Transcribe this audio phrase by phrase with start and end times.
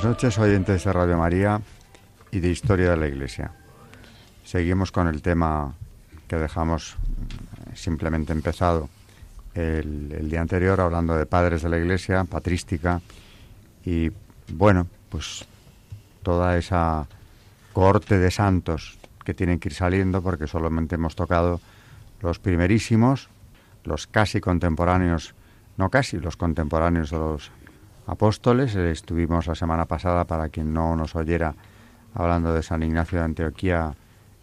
[0.00, 1.60] Buenas noches, oyentes de Radio María
[2.30, 3.52] y de Historia de la Iglesia.
[4.42, 5.74] Seguimos con el tema
[6.26, 8.88] que dejamos eh, simplemente empezado
[9.52, 13.02] el, día anterior, hablando de padres de la Iglesia, patrística,
[13.84, 14.10] y
[14.50, 15.44] bueno, pues
[16.22, 17.06] toda esa
[17.74, 21.60] corte de santos que tienen que ir saliendo, porque solamente hemos tocado
[22.22, 23.28] los primerísimos,
[23.84, 25.34] los casi contemporáneos,
[25.76, 27.52] no casi, los contemporáneos de los
[28.06, 28.74] apóstoles.
[28.74, 31.54] Estuvimos la semana pasada, para quien no nos oyera,
[32.14, 33.94] hablando de San Ignacio de Antioquía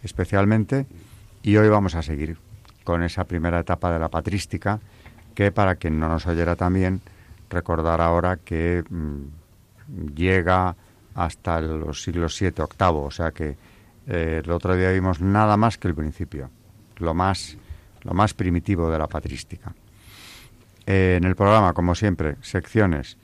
[0.03, 0.85] especialmente,
[1.43, 2.37] y hoy vamos a seguir
[2.83, 4.79] con esa primera etapa de la patrística,
[5.35, 7.01] que para quien no nos oyera también,
[7.49, 10.75] recordar ahora que mmm, llega
[11.15, 13.57] hasta los siglos 7, octavo, o sea que
[14.07, 16.49] eh, el otro día vimos nada más que el principio,
[16.97, 17.57] lo más,
[18.03, 19.73] lo más primitivo de la patrística.
[20.85, 23.17] Eh, en el programa, como siempre, secciones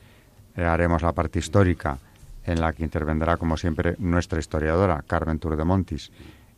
[0.56, 1.98] eh, haremos la parte histórica
[2.46, 6.12] en la que intervendrá, como siempre, nuestra historiadora, Carmen Tour de Montis,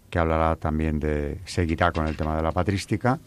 [0.10, 3.20] que hablará también de, seguirá con el tema de la patrística,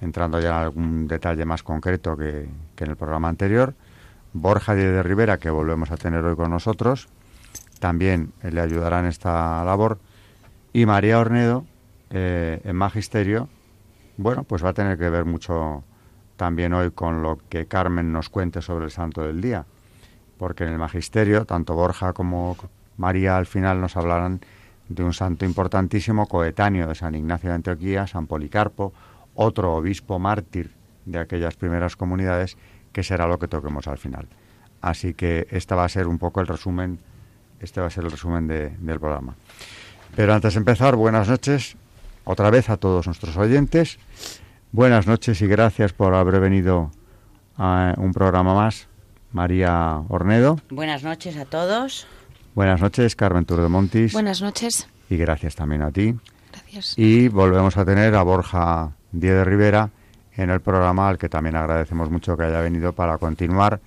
[0.00, 2.48] entrando ya en algún detalle más concreto que,
[2.78, 3.74] en el programa anterior.
[4.32, 7.08] Borja Díez de Rivera, que volvemos a tener hoy con nosotros,
[7.80, 9.98] también eh, le ayudará en esta labor.
[10.72, 11.64] Y María Ornedo,
[12.10, 13.48] eh, en Magisterio,
[14.16, 15.82] bueno, pues va a tener que ver mucho
[16.36, 19.64] también hoy con lo que Carmen nos cuente sobre el Santo del Día
[20.38, 22.56] porque en el magisterio, tanto Borja como
[22.96, 24.40] María al final nos hablarán
[24.88, 28.92] de un santo importantísimo coetáneo de San Ignacio de Antioquía, San Policarpo,
[29.34, 30.70] otro obispo mártir
[31.04, 32.56] de aquellas primeras comunidades,
[32.92, 34.26] que será lo que toquemos al final.
[34.80, 36.98] Así que este va a ser un poco el resumen,
[37.60, 39.34] este va a ser el resumen de, del programa.
[40.16, 41.76] Pero antes de empezar, buenas noches
[42.24, 43.98] otra vez a todos nuestros oyentes.
[44.72, 46.90] Buenas noches y gracias por haber venido
[47.56, 48.88] a un programa más
[49.32, 50.58] María Ornedo.
[50.70, 52.06] Buenas noches a todos.
[52.54, 54.12] Buenas noches, Carmen Turdemontis.
[54.12, 54.88] Buenas noches.
[55.10, 56.14] Y gracias también a ti.
[56.50, 56.94] Gracias.
[56.98, 59.90] Y volvemos a tener a Borja Díez de Rivera
[60.36, 63.80] en el programa, al que también agradecemos mucho que haya venido para continuar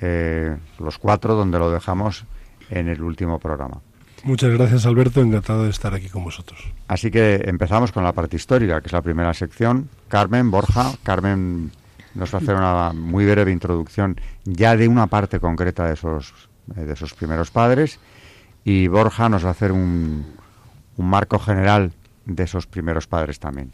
[0.00, 2.24] eh, los cuatro donde lo dejamos
[2.70, 3.80] en el último programa.
[4.24, 5.20] Muchas gracias, Alberto.
[5.20, 6.60] Encantado de estar aquí con vosotros.
[6.88, 9.88] Así que empezamos con la parte histórica, que es la primera sección.
[10.08, 11.70] Carmen, Borja, Carmen
[12.18, 16.34] nos va a hacer una muy breve introducción ya de una parte concreta de esos,
[16.76, 18.00] eh, de esos primeros padres
[18.64, 20.26] y Borja nos va a hacer un,
[20.96, 21.92] un marco general
[22.26, 23.72] de esos primeros padres también.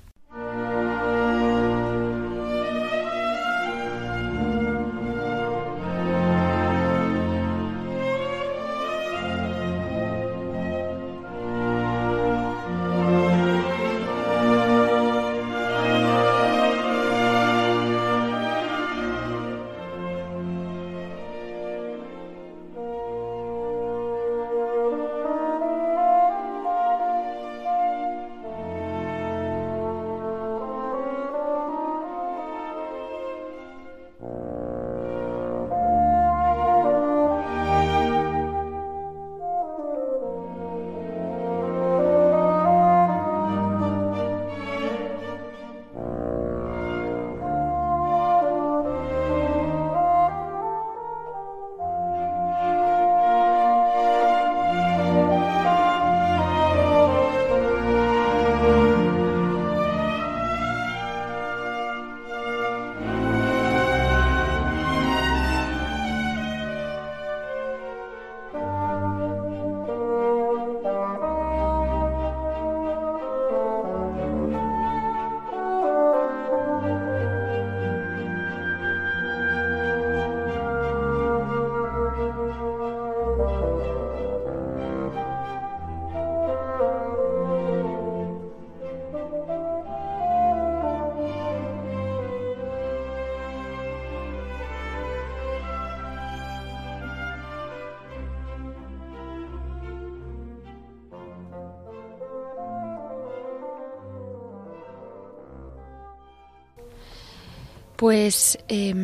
[107.97, 108.95] Pues eh,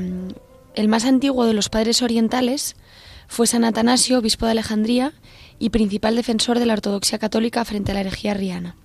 [0.74, 2.76] el más antiguo de los padres orientales
[3.28, 5.12] Fue San Atanasio, obispo de Alejandría
[5.58, 8.76] y principal defensor de la ortodoxia católica frente a la herejía arriana.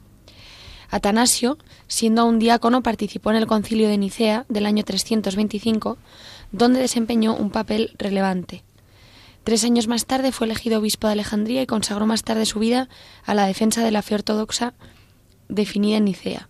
[0.89, 1.57] Atanasio,
[1.87, 5.97] siendo aún diácono, participó en el concilio de Nicea del año 325,
[6.51, 8.63] donde desempeñó un papel relevante.
[9.43, 12.89] Tres años más tarde fue elegido obispo de Alejandría y consagró más tarde su vida
[13.23, 14.73] a la defensa de la fe ortodoxa
[15.49, 16.49] definida en Nicea.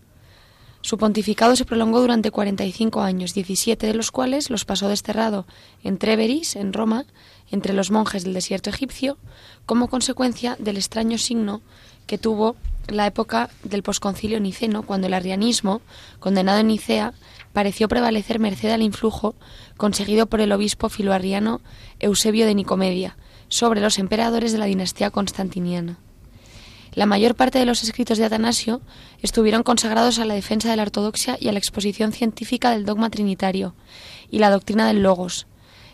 [0.86, 5.48] Su pontificado se prolongó durante 45 años, 17 de los cuales los pasó desterrado
[5.84, 7.06] en Treveris, en Roma,
[7.50, 9.18] entre los monjes del desierto egipcio,
[9.66, 11.64] como consecuencia del extraño signo
[12.06, 12.56] que tuvo
[12.88, 15.82] la época del posconcilio niceno, cuando el arrianismo,
[16.20, 17.16] condenado en Nicea,
[17.52, 19.34] pareció prevalecer merced al influjo
[19.78, 21.62] conseguido por el obispo filoarriano
[22.00, 23.18] Eusebio de Nicomedia
[23.48, 25.98] sobre los emperadores de la dinastía constantiniana.
[26.96, 28.82] La mayor parte de los escritos de Atanasio
[29.22, 33.10] estuvieron consagrados a la defensa de la ortodoxia y a la exposición científica del dogma
[33.10, 33.76] trinitario
[34.32, 35.46] y la doctrina del logos.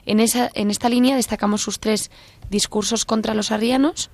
[0.06, 2.12] En, esa, en esta línea destacamos sus tres
[2.51, 4.12] discursos contra los arrianos.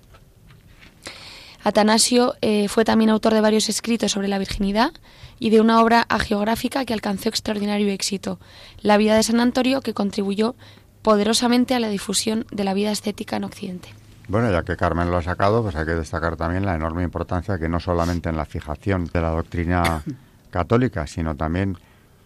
[1.62, 4.94] Atanasio eh, fue también autor de varios escritos sobre la virginidad
[5.40, 8.40] y de una obra agiográfica que alcanzó extraordinario éxito,
[8.82, 10.56] La vida de San Antonio, que contribuyó
[11.02, 13.97] poderosamente a la difusión de la vida estética en Occidente.
[14.28, 17.58] Bueno, ya que Carmen lo ha sacado, pues hay que destacar también la enorme importancia
[17.58, 20.04] que no solamente en la fijación de la doctrina
[20.52, 21.78] católica, sino también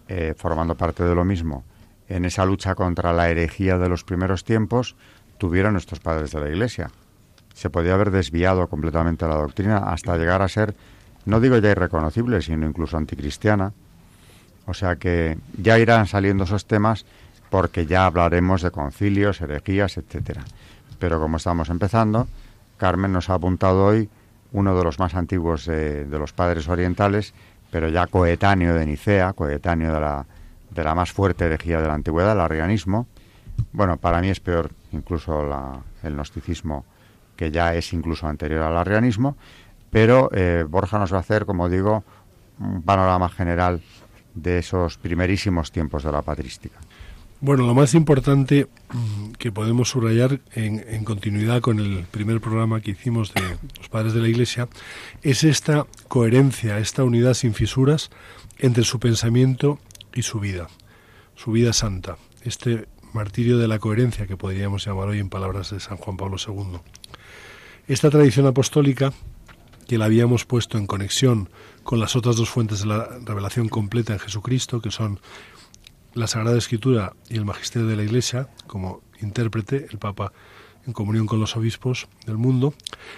[0.08, 1.64] eh, formando parte de lo mismo,
[2.10, 4.96] en esa lucha contra la herejía de los primeros tiempos,
[5.38, 6.90] tuvieron nuestros padres de la Iglesia.
[7.54, 10.76] Se podía haber desviado completamente la doctrina hasta llegar a ser,
[11.26, 13.74] no digo ya irreconocible, sino incluso anticristiana.
[14.66, 17.06] O sea que ya irán saliendo esos temas
[17.52, 20.44] porque ya hablaremos de concilios, herejías, etcétera
[21.02, 22.28] pero como estamos empezando,
[22.78, 24.08] Carmen nos ha apuntado hoy
[24.52, 27.34] uno de los más antiguos de, los padres orientales,
[27.72, 30.28] pero ya coetáneo de Nicea, coetáneo de la,
[30.70, 33.08] de la más fuerte herejía de la antigüedad, el arrianismo.
[33.74, 35.42] Bueno, para mí es peor incluso
[36.04, 36.86] el gnosticismo,
[37.36, 39.36] que ya es incluso anterior al arrianismo,
[39.90, 42.04] pero eh, Borja nos va a hacer, como digo,
[42.60, 43.82] un panorama general
[44.36, 46.78] de esos primerísimos tiempos de la patrística.
[47.44, 52.92] Bueno, lo más importante mm, que podemos subrayar en, continuidad con el primer programa que
[52.92, 53.42] hicimos de
[53.80, 54.70] los padres de la Iglesia
[55.24, 58.12] es esta coherencia, esta unidad sin fisuras
[58.60, 59.80] entre su pensamiento
[60.14, 60.68] y su vida,
[61.36, 65.80] su vida santa, este martirio de la coherencia que podríamos llamar hoy en palabras de
[65.80, 66.80] San Juan Pablo II.
[67.88, 69.14] Esta tradición apostólica
[69.88, 71.50] que la habíamos puesto en conexión
[71.84, 75.20] con las otras dos fuentes de la revelación completa en Jesucristo, que son
[76.14, 80.34] la Sagrada Escritura y el Magisterio de la Iglesia, como intérprete, el Papa
[80.86, 82.74] en comunión con los obispos del mundo,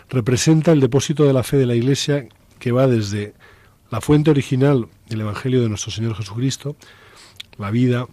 [0.09, 2.27] representa el depósito de la fe de la Iglesia
[2.59, 3.33] que va desde
[3.89, 6.75] la fuente original del Evangelio de nuestro Señor Jesucristo,
[7.57, 8.07] la vida,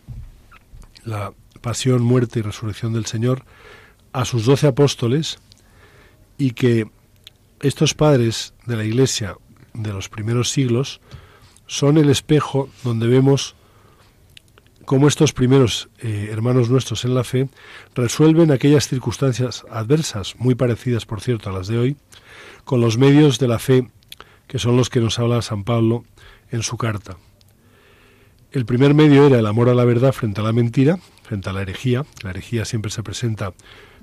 [1.04, 3.44] la pasión, muerte y resurrección del Señor,
[4.12, 5.38] a sus doce apóstoles,
[6.38, 6.90] y que
[7.60, 9.36] estos padres de la Iglesia
[9.74, 11.00] de los primeros siglos
[11.66, 13.54] son el espejo donde vemos
[14.90, 17.48] cómo estos primeros eh, hermanos nuestros en la fe
[17.94, 21.96] resuelven aquellas circunstancias adversas, muy parecidas, por cierto, a las de hoy,
[22.64, 23.88] con los medios de la fe
[24.48, 26.02] que son los que nos habla San Pablo
[26.50, 27.18] en su carta.
[28.50, 31.52] El primer medio era el amor a la verdad frente a la mentira, frente a
[31.52, 32.04] la herejía.
[32.24, 33.52] La herejía siempre se presenta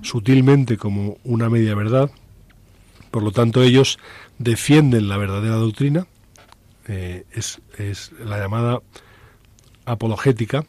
[0.00, 2.10] sutilmente como una media verdad.
[3.10, 3.98] Por lo tanto, ellos
[4.38, 6.06] defienden la verdadera doctrina.
[6.86, 8.80] Eh, es, es la llamada
[9.84, 10.64] apologética,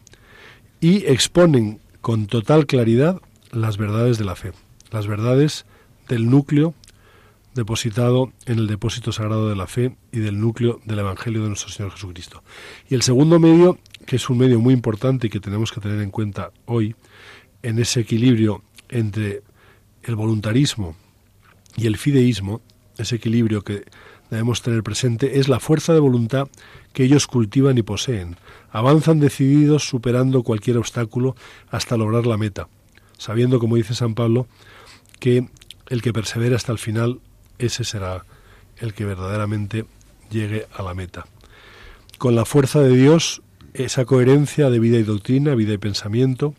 [0.82, 3.22] y exponen con total claridad
[3.52, 4.54] las verdades de la fe,
[4.92, 5.66] las verdades
[6.08, 6.74] del núcleo
[7.56, 11.70] depositado en el depósito sagrado de la fe y del núcleo del Evangelio de nuestro
[11.70, 12.44] Señor Jesucristo.
[12.90, 16.02] Y el segundo medio, que es un medio muy importante y que tenemos que tener
[16.02, 16.96] en cuenta hoy,
[17.62, 19.44] en ese equilibrio entre
[20.04, 20.96] el voluntarismo
[21.76, 22.62] y el fideísmo,
[22.98, 23.84] ese equilibrio que
[24.30, 26.48] debemos tener presente, es la fuerza de voluntad
[26.94, 28.38] que ellos cultivan y poseen,
[28.72, 31.36] avanzan decididos superando cualquier obstáculo
[31.70, 32.68] hasta lograr la meta,
[33.18, 34.48] sabiendo, como dice San Pablo,
[35.20, 35.48] que
[35.88, 37.20] el que persevera hasta el final,
[37.58, 38.26] ese será
[38.78, 39.86] el que verdaderamente
[40.30, 41.26] llegue a la meta.
[42.18, 43.42] Con la fuerza de Dios,
[43.74, 46.54] esa coherencia de vida y doctrina, vida y pensamiento,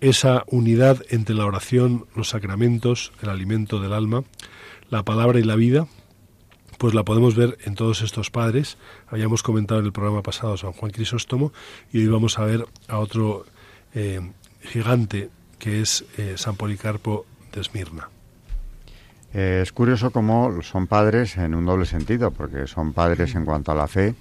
[0.00, 4.24] esa unidad entre la oración, los sacramentos, el alimento del alma,
[4.90, 5.86] la palabra y la vida,
[6.78, 8.78] pues la podemos ver en todos estos padres.
[9.08, 11.52] Habíamos comentado en el programa pasado San Juan Crisóstomo
[11.92, 13.44] y hoy vamos a ver a otro
[13.94, 14.20] eh,
[14.60, 18.08] gigante que es eh, San Policarpo de Esmirna.
[19.34, 23.72] Eh, es curioso cómo son padres en un doble sentido, porque son padres en cuanto
[23.72, 24.14] a la fe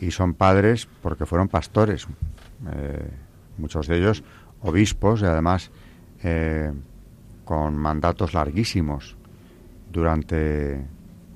[0.00, 2.06] y son padres porque fueron pastores,
[3.58, 4.24] muchos de ellos
[4.62, 5.70] obispos y además
[7.44, 9.18] con mandatos larguísimos
[9.92, 10.86] durante,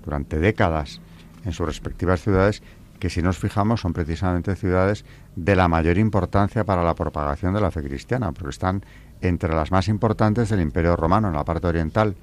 [0.04, 1.00] durante décadas
[1.44, 2.62] en sus respectivas ciudades,
[2.98, 5.04] que si nos fijamos son precisamente ciudades
[5.34, 8.84] de la mayor importancia para la propagación de la fe cristiana, porque están
[9.20, 12.14] entre las más importantes del Imperio Romano, en la parte oriental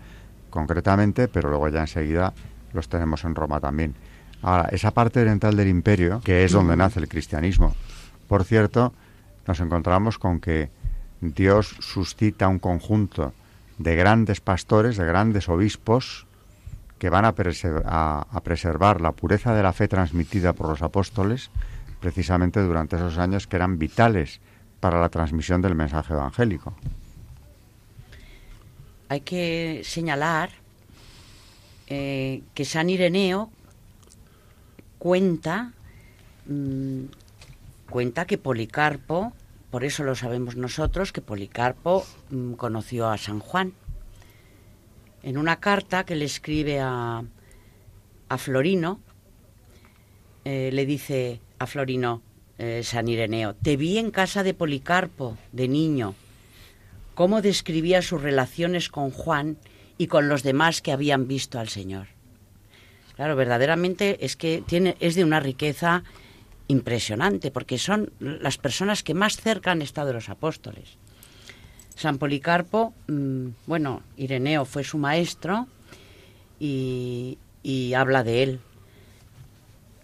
[0.49, 2.33] concretamente, pero luego ya enseguida
[2.73, 3.95] los tenemos en Roma también.
[4.41, 7.75] Ahora, esa parte oriental del imperio, que es donde nace el cristianismo,
[8.27, 8.93] por cierto,
[9.47, 10.69] nos encontramos con que
[11.19, 13.33] Dios suscita un conjunto
[13.77, 16.25] de grandes pastores, de grandes obispos,
[16.99, 21.49] que van a, preservar la pureza de la fe transmitida por los apóstoles,
[22.01, 24.41] precisamente durante esos años que eran vitales
[24.79, 26.75] para la transmisión del mensaje evangélico.
[29.07, 30.51] Hay que señalar
[31.87, 33.49] eh, que San Ireneo
[34.99, 35.71] cuenta,
[36.45, 37.05] mm,
[37.89, 39.33] cuenta que Policarpo,
[39.71, 43.73] por eso lo sabemos nosotros, que Policarpo mm, conoció a San Juan.
[45.23, 47.23] En una carta que le escribe a,
[48.29, 48.99] a Florino,
[50.45, 52.21] eh, le dice a Florino,
[52.57, 56.15] eh, San Ireneo, te vi en casa de Policarpo, de niño,
[57.15, 59.57] cómo describía sus relaciones con Juan
[59.97, 62.07] y con los demás que habían visto al Señor.
[63.15, 66.03] Claro, verdaderamente es que tiene, es de una riqueza
[66.69, 70.97] impresionante, porque son las personas que más cerca han estado los apóstoles.
[71.99, 75.67] San Policarpo, mm, bueno, Ireneo fue su maestro
[76.57, 78.59] y, y habla de él.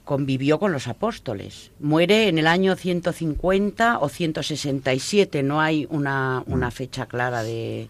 [0.04, 1.72] Convivió con los apóstoles.
[1.80, 7.88] Muere en el año 150 o 167, no hay una, fecha clara de,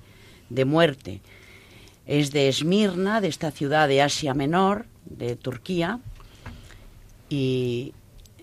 [0.49, 1.21] de muerte.
[2.05, 5.99] Es de Esmirna, de esta ciudad de Asia Menor, de Turquía
[7.27, 7.93] y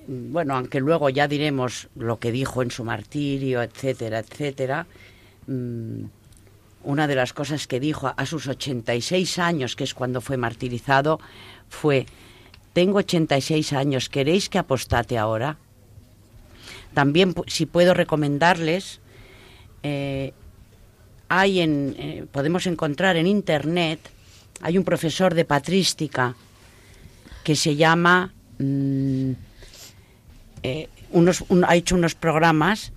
[0.08, 4.88] bueno, aunque luego ya diremos lo que dijo en su martirio, etcétera, etcétera,
[5.52, 6.04] mm,
[6.84, 11.20] una de las cosas que dijo a sus 86 años, que es cuando fue martirizado,
[11.68, 12.06] fue,
[12.72, 15.58] tengo 86 años, ¿queréis que apostate ahora?
[16.94, 19.00] También, si puedo recomendarles,
[19.82, 20.32] eh,
[21.28, 24.00] hay eh, podemos encontrar en Internet,
[24.60, 26.34] hay un profesor de patrística
[27.44, 28.32] que se llama...
[28.58, 29.32] Mm,
[30.64, 30.88] eh,
[31.66, 32.92] ha hecho unos programas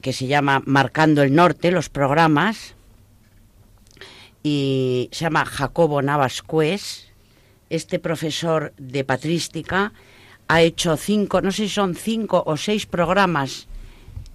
[0.00, 2.74] que se llama Marcando el Norte, los programas,
[4.42, 7.08] y se llama Jacobo Navascués.
[7.68, 9.92] Este profesor de patrística
[10.48, 13.68] ha hecho cinco, no sé si son cinco o seis programas,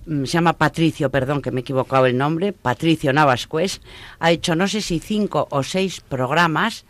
[0.05, 3.81] mm, se llama Patricio, perdón que me he equivocado el nombre, Patricio Navascués,
[4.19, 6.85] ha hecho no sé si cinco o seis programas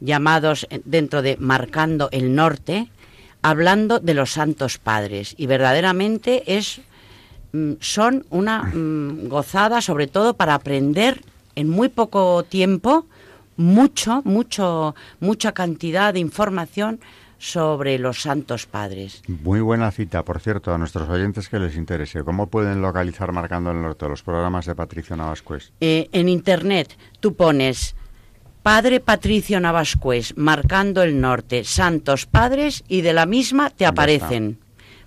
[0.00, 2.90] llamados dentro de Marcando el Norte,
[3.42, 5.34] hablando de los santos padres.
[5.36, 6.80] Y verdaderamente es,
[7.80, 11.22] son una mm, gozada, sobre todo para aprender
[11.56, 13.06] en muy poco tiempo
[13.56, 17.00] mucho, mucho, mucha cantidad de información
[17.38, 19.22] sobre los santos padres.
[19.26, 22.22] Muy buena cita, por cierto, a nuestros oyentes que les interese.
[22.22, 25.72] ¿Cómo pueden localizar Marcando el Norte los programas de Patricio Navascués?
[25.80, 27.96] Eh, en Internet tú pones
[28.62, 34.58] Padre Patricio Navascués, marcando el norte, Santos Padres, y de la misma te aparecen.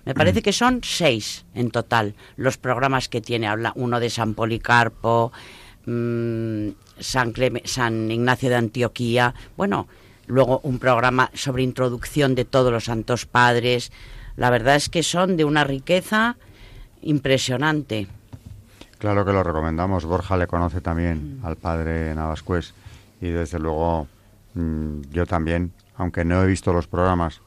[0.04, 3.46] Me parece que son seis en total los programas que tiene.
[3.46, 5.32] Habla uno de San Policarpo,
[5.86, 6.68] mm,
[7.00, 7.32] San,
[7.64, 9.34] San Ignacio de Antioquía.
[9.56, 9.88] Bueno,
[10.26, 13.92] luego un programa sobre introducción de todos los santos padres.
[14.36, 16.36] La verdad es que son de una riqueza
[17.02, 18.08] impresionante.
[18.98, 20.04] Claro que lo recomendamos.
[20.04, 22.74] Borja le conoce también al padre Navascués
[23.20, 24.06] y desde luego
[24.54, 27.40] mm, yo también, aunque no he visto los programas,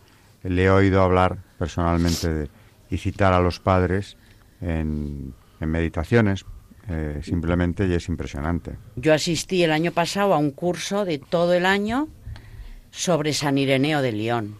[0.50, 2.50] le he oído hablar personalmente
[2.90, 4.18] y citar a los padres
[4.62, 6.46] en, meditaciones,
[6.88, 8.78] eh, simplemente y es impresionante.
[8.96, 12.08] Yo asistí el año pasado a un curso de todo el año
[12.92, 14.58] sobre San Ireneo de León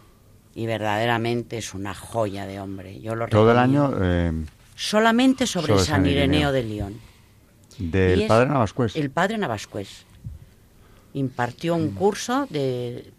[0.54, 3.00] y verdaderamente es una joya de hombre.
[3.00, 4.32] Yo lo todo el año eh,
[4.74, 7.00] solamente sobre, San, Ireneo, de León.
[7.78, 8.96] Del padre Navascués.
[8.96, 10.04] El padre Navascués
[11.14, 13.12] impartió un curso de,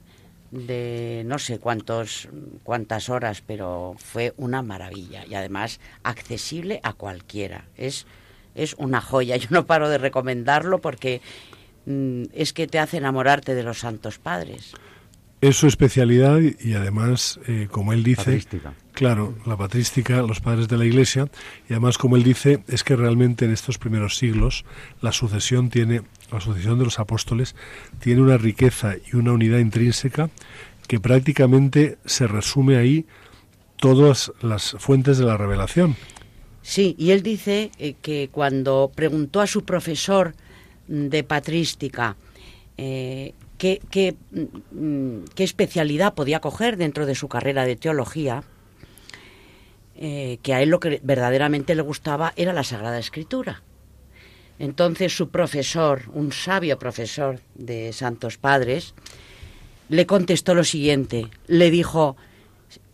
[0.52, 2.28] de no sé cuántos
[2.64, 7.66] cuántas horas, pero fue una maravilla y además accesible a cualquiera.
[7.78, 8.06] Es
[8.56, 9.38] es una joya.
[9.38, 11.22] Yo no paro de recomendarlo porque
[11.86, 14.74] mm, es que te hace enamorarte de los santos padres.
[15.42, 18.42] Es su especialidad y además, eh, como él dice,
[19.00, 21.30] claro, la patrística, los padres de la Iglesia,
[21.70, 24.66] y además, como él dice, es que realmente en estos primeros siglos
[25.00, 26.02] la sucesión tiene
[26.34, 27.56] la sucesión de los apóstoles
[28.02, 30.30] tiene una riqueza y una unidad intrínseca
[30.86, 33.06] que prácticamente se resume ahí
[33.78, 35.96] todas las fuentes de la revelación.
[36.62, 40.36] Sí, y él dice eh, que cuando preguntó a su profesor
[40.90, 42.18] de patrística
[42.76, 44.18] eh, qué, qué,
[44.74, 48.44] mm, qué, especialidad podía coger dentro de su carrera de teología,
[50.02, 53.64] eh, que a él lo que verdaderamente le gustaba era la Sagrada Escritura.
[54.58, 58.96] Entonces su profesor, un sabio profesor de Santos Padres,
[59.90, 62.16] le contestó lo siguiente, le dijo,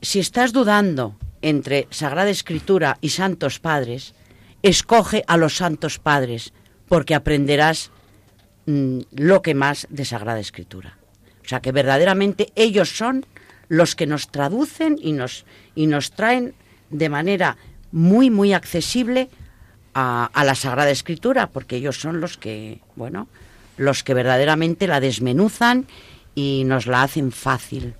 [0.02, 4.16] si estás dudando entre Sagrada Escritura y Santos Padres,
[4.64, 6.54] escoge a los Santos Padres,
[6.88, 7.92] porque aprenderás
[8.66, 10.98] mm, lo que más de Sagrada Escritura.
[11.44, 13.28] O sea que verdaderamente ellos son
[13.68, 15.46] los que nos traducen y nos,
[15.76, 16.56] y nos traen
[16.98, 17.58] de manera
[17.92, 19.30] muy, muy accesible
[19.94, 23.28] a, a, la Sagrada Escritura, porque ellos son los que, bueno,
[23.78, 25.86] los que verdaderamente la desmenuzan
[26.34, 27.94] y nos la hacen fácil.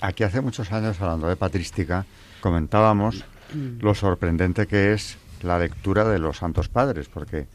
[0.00, 2.06] Aquí hace muchos años, hablando de patrística,
[2.40, 3.82] comentábamos mm.
[3.82, 7.46] lo sorprendente que es la lectura de los Santos Padres, porque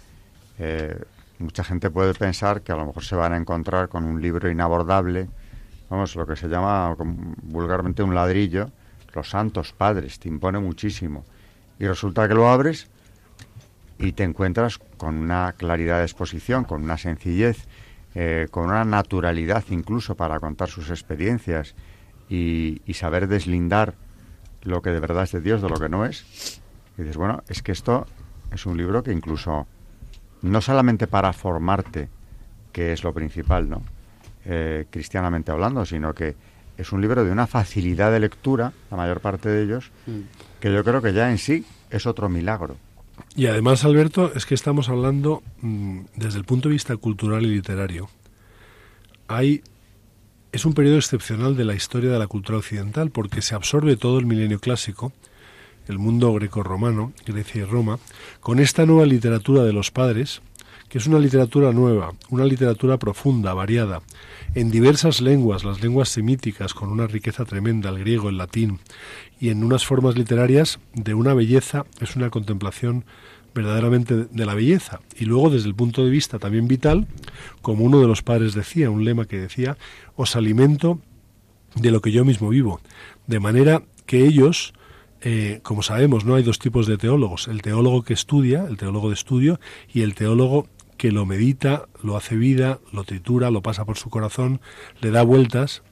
[0.59, 0.97] eh,
[1.39, 4.49] mucha gente puede pensar que a lo mejor se van a encontrar con un libro
[4.49, 5.27] inabordable,
[5.89, 6.95] vamos, lo que se llama
[7.43, 8.69] vulgarmente un ladrillo,
[9.15, 11.25] los Santos Padres, te impone muchísimo.
[11.79, 12.87] Y resulta que lo abres
[13.97, 17.65] y te encuentras con una claridad de exposición, con una sencillez,
[18.13, 21.75] eh, con una naturalidad incluso para contar sus experiencias
[22.29, 23.93] y, saber deslindar
[24.63, 26.61] lo que de verdad es de Dios de lo que no es.
[26.97, 28.05] Y dices, bueno, es que esto
[28.51, 29.67] es un libro que incluso,
[30.41, 32.09] no solamente para formarte,
[32.71, 33.81] que es lo principal, ¿no?
[34.45, 36.35] Eh, cristianamente hablando, sino que
[36.77, 40.19] es un libro de una facilidad de lectura, la mayor parte de ellos, mm.
[40.59, 42.77] que yo creo que ya en sí es otro milagro.
[43.35, 47.49] Y además, Alberto, es que estamos hablando mmm, desde el punto de vista cultural y
[47.49, 48.09] literario.
[49.27, 49.63] Hay
[50.55, 54.19] es un periodo excepcional de la historia de la cultura occidental porque se absorbe todo
[54.19, 55.11] el milenio clásico,
[55.87, 57.99] el mundo greco-romano, Grecia y Roma,
[58.39, 60.41] con esta nueva literatura de los padres,
[60.87, 64.01] que es una literatura nueva, una literatura profunda, variada,
[64.53, 68.79] en diversas lenguas, las lenguas semíticas, con una riqueza tremenda, el griego, el latín,
[69.39, 73.05] y en unas formas literarias de una belleza, es una contemplación
[73.53, 74.99] verdaderamente de la belleza.
[75.17, 77.07] Y luego, desde el punto de vista también vital,
[77.61, 79.77] como uno de los padres decía, un lema que decía,
[80.15, 80.99] os alimento
[81.75, 82.81] de lo que yo mismo vivo.
[83.27, 84.73] De manera que ellos,
[85.21, 89.09] eh, como sabemos, no hay dos tipos de teólogos, el teólogo que estudia, el teólogo
[89.09, 89.59] de estudio,
[89.91, 90.67] y el teólogo
[91.05, 94.59] que lo medita, lo hace vida, lo tritura, lo pasa por su corazón,
[95.01, 95.83] le da vueltas,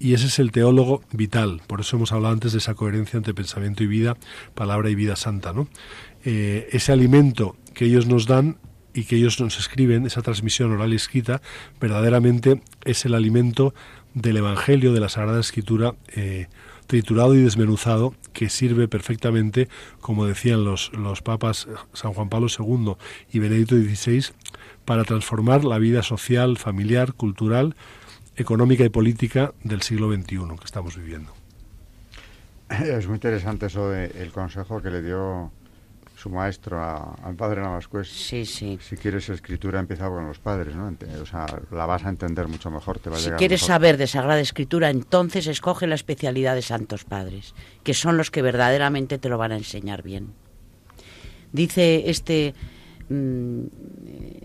[0.00, 1.62] y ese es el teólogo vital.
[1.68, 4.16] Por eso hemos hablado antes de esa coherencia entre pensamiento y vida,
[4.56, 5.68] palabra y vida santa, ¿no?
[6.24, 8.56] Eh, ese alimento que ellos nos dan
[8.94, 11.40] y que ellos nos escriben, esa transmisión oral y escrita,
[11.80, 13.74] verdaderamente es el alimento
[14.14, 16.48] del Evangelio, de la Sagrada Escritura, eh,
[16.88, 19.68] triturado y desmenuzado, que sirve perfectamente,
[20.00, 22.94] como decían los, los papas San Juan Pablo II
[23.30, 24.32] y Benedicto XVI,
[24.84, 27.76] para transformar la vida social, familiar, cultural,
[28.36, 31.32] económica y política del siglo XXI que estamos viviendo.
[32.70, 35.52] Es muy interesante eso el consejo que le dio
[36.18, 36.82] su maestro
[37.22, 38.08] al padre Navascués.
[38.08, 38.76] Sí, sí.
[38.80, 40.92] Si quieres escritura, empieza con los padres, ¿no?
[41.22, 44.08] O sea, la vas a entender mucho mejor, te va a Si quieres saber de
[44.08, 47.54] Sagrada Escritura, entonces escoge la especialidad de Santos Padres,
[47.84, 50.32] que son los que verdaderamente te lo van a enseñar bien.
[51.52, 52.52] Dice este
[53.08, 53.62] mm,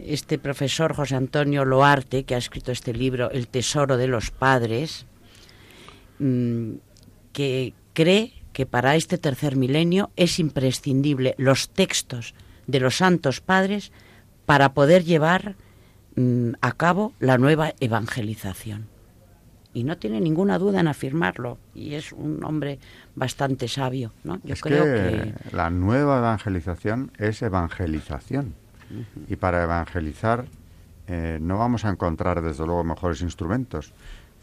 [0.05, 5.07] este profesor José Antonio Loarte, que ha escrito este libro, El Tesoro de los Padres,
[6.19, 6.73] mm,
[7.31, 12.33] que cree que para este tercer milenio es imprescindible los textos
[12.67, 13.91] de los santos padres
[14.45, 15.55] para poder llevar
[16.15, 18.87] mm, a cabo la nueva evangelización.
[19.73, 22.77] Y no tiene ninguna duda en afirmarlo, y es un hombre
[23.15, 24.39] bastante sabio, ¿no?
[24.43, 28.53] Yo creo que, la nueva evangelización es evangelización.
[29.27, 30.45] Y para evangelizar
[31.07, 33.93] eh, no vamos a encontrar, desde luego, mejores instrumentos.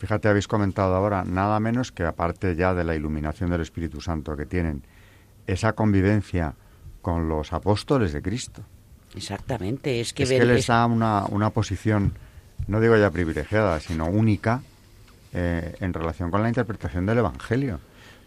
[0.00, 4.34] Fíjate, habéis comentado ahora nada menos que aparte ya de la iluminación del Espíritu Santo
[4.34, 4.82] que tienen,
[5.46, 6.54] esa convivencia
[7.02, 8.62] con los apóstoles de Cristo.
[9.14, 12.14] Exactamente, es que, es que les da una, una, posición,
[12.66, 14.62] no digo ya privilegiada, sino única
[15.34, 17.78] eh, en relación con la interpretación del Evangelio.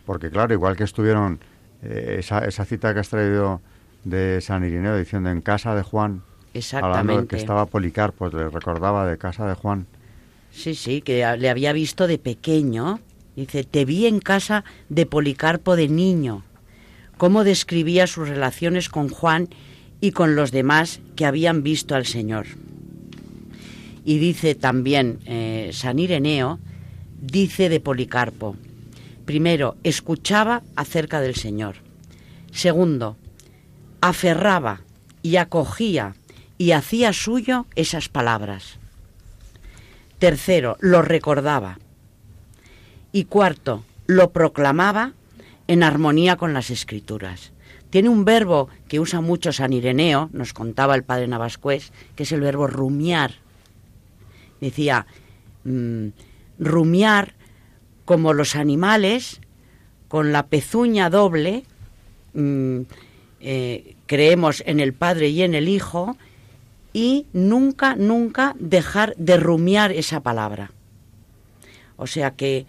[0.06, 1.40] Porque claro, igual que estuvieron,
[1.82, 3.62] eh, esa, esa cita que has traído
[4.04, 6.22] de San Irineo diciendo en casa de Juan,
[6.74, 9.88] hablando de que estaba Policarpo, le recordaba de casa de Juan,
[10.54, 13.00] Sí, sí, que le había visto de pequeño.
[13.36, 16.44] Dice, te vi en casa de Policarpo de niño.
[17.18, 19.50] Cómo describía sus relaciones con Juan
[20.00, 22.46] y con los demás que habían visto al Señor.
[24.06, 26.60] Y dice también eh, San Ireneo,
[27.20, 28.56] dice de Policarpo,
[29.26, 31.78] primero, escuchaba acerca del Señor.
[32.52, 33.18] Segundo,
[34.02, 34.82] aferraba
[35.24, 36.16] y acogía
[36.58, 38.78] y hacía suyo esas palabras.
[40.24, 41.80] Tercero, lo recordaba.
[43.12, 45.12] Y cuarto, lo proclamaba
[45.68, 47.52] en armonía con las escrituras.
[47.90, 52.32] Tiene un verbo que usa mucho San Ireneo, nos contaba el padre Navascués, que es
[52.32, 53.34] el verbo rumiar.
[54.62, 55.08] Decía,
[55.66, 56.08] mm,
[56.58, 57.34] rumiar
[58.06, 59.42] como los animales,
[60.08, 61.66] con la pezuña doble,
[62.34, 62.80] mm,
[63.42, 66.16] eh, creemos en el Padre y en el Hijo,
[66.94, 70.72] y nunca, nunca dejar de rumiar esa palabra.
[71.98, 72.68] O sea que,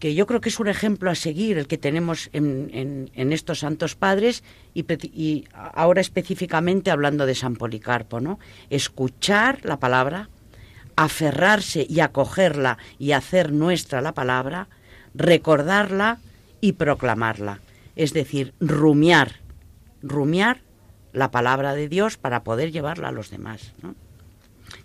[0.00, 3.60] que yo creo que es un ejemplo a seguir el que tenemos en, en, estos
[3.60, 4.42] santos padres
[4.74, 8.38] y, y, ahora específicamente hablando de San Policarpo, ¿no?
[8.68, 10.28] Escuchar la palabra,
[10.96, 14.68] aferrarse y acogerla y hacer nuestra la palabra,
[15.14, 16.18] recordarla
[16.60, 17.60] y proclamarla.
[17.94, 19.36] Es decir, rumiar,
[20.02, 20.62] rumiar
[21.12, 23.72] la palabra de Dios para poder llevarla a los demás.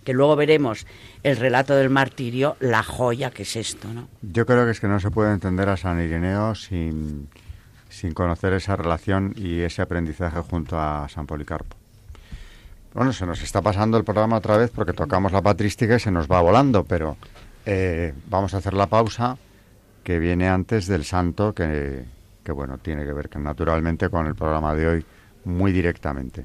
[0.04, 0.86] Que luego veremos
[1.22, 3.88] el relato del martirio, la joya que es esto.
[3.92, 4.08] ¿no?
[4.22, 7.28] Yo creo que es que no se puede entender a San Ireneo sin,
[7.88, 11.76] sin conocer esa relación y ese aprendizaje junto a San Policarpo.
[12.94, 16.10] Bueno, se nos está pasando el programa otra vez porque tocamos la patrística y se
[16.10, 17.16] nos va volando, pero
[17.66, 19.36] eh, vamos a hacer la pausa
[20.02, 22.04] que viene antes del santo que,
[22.42, 25.04] que bueno, tiene que ver naturalmente con el programa de hoy
[25.46, 26.44] muy directamente.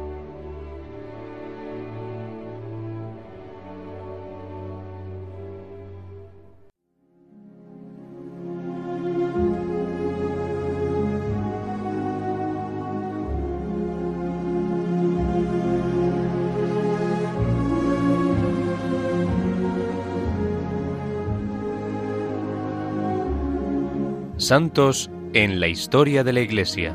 [24.51, 26.93] Santos en la historia de la Iglesia.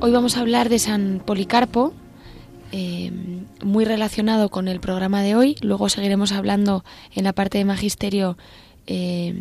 [0.00, 1.92] Hoy vamos a hablar de San Policarpo,
[2.72, 3.12] eh,
[3.62, 5.54] muy relacionado con el programa de hoy.
[5.60, 8.36] Luego seguiremos hablando en la parte de magisterio.
[8.88, 9.40] Eh,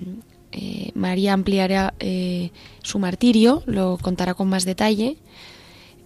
[0.51, 1.95] eh, María ampliará
[2.83, 5.17] su martirio, lo contará con más detalle,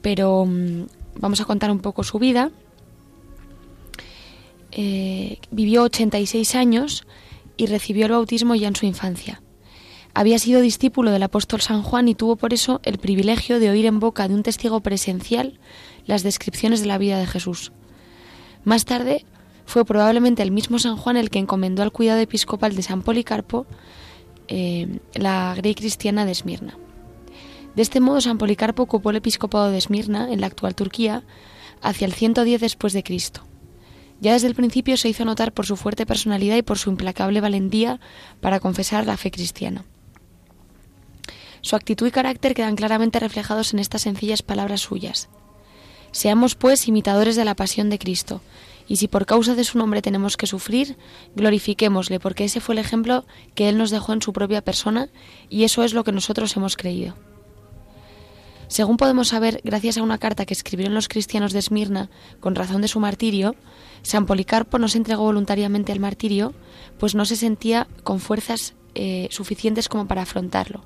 [0.01, 0.85] pero mm,
[1.19, 2.51] vamos a contar un poco su vida.
[5.51, 7.05] vivió 86 años
[7.57, 9.41] y recibió el bautismo ya en su infancia.
[10.13, 13.85] Había sido discípulo del apóstol San Juan y tuvo por eso el privilegio de oír
[13.85, 15.59] en boca de un testigo presencial
[16.05, 17.71] las descripciones de la vida de Jesús.
[18.63, 19.25] Más tarde
[19.65, 23.65] fue probablemente el mismo San Juan el que encomendó al cuidado episcopal de San Policarpo
[24.47, 26.77] eh, la grey cristiana de Esmirna.
[27.75, 31.23] De este modo, San Policarpo ocupó el episcopado de Esmirna, en la actual Turquía,
[31.81, 33.41] hacia el 110 después de Cristo.
[34.21, 37.41] Ya desde el principio se hizo notar por su fuerte personalidad y por su implacable
[37.41, 37.99] valentía
[38.41, 39.83] para confesar la fe cristiana.
[41.61, 45.29] Su actitud y carácter quedan claramente reflejados en estas sencillas palabras suyas.
[46.11, 48.41] Seamos, pues, imitadores de la pasión de Cristo,
[48.87, 50.95] y si por causa de su nombre tenemos que sufrir,
[51.35, 53.25] glorifiquémosle, porque ese fue el ejemplo
[53.55, 55.09] que Él nos dejó en su propia persona,
[55.49, 57.15] y eso es lo que nosotros hemos creído.
[58.75, 62.09] Según podemos saber, gracias a una carta que escribieron los cristianos de Esmirna
[62.41, 63.55] con razón de su martirio,
[64.01, 66.53] San Policarpo no se entregó voluntariamente al martirio,
[66.99, 70.83] pues no se sentía con fuerzas eh, suficientes como para afrontarlo.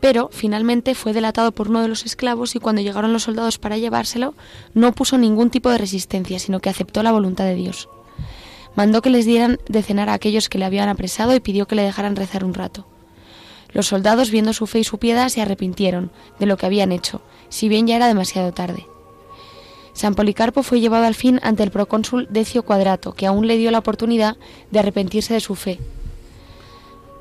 [0.00, 3.76] Pero finalmente fue delatado por uno de los esclavos y cuando llegaron los soldados para
[3.76, 4.32] llevárselo,
[4.72, 7.90] no puso ningún tipo de resistencia, sino que aceptó la voluntad de Dios.
[8.76, 11.74] Mandó que les dieran de cenar a aquellos que le habían apresado y pidió que
[11.74, 12.86] le dejaran rezar un rato.
[13.72, 17.20] Los soldados, viendo su fe y su piedad, se arrepintieron de lo que habían hecho,
[17.48, 18.86] si bien ya era demasiado tarde.
[19.92, 23.70] San Policarpo fue llevado al fin ante el procónsul Decio Cuadrato, que aún le dio
[23.70, 24.36] la oportunidad
[24.70, 25.78] de arrepentirse de su fe.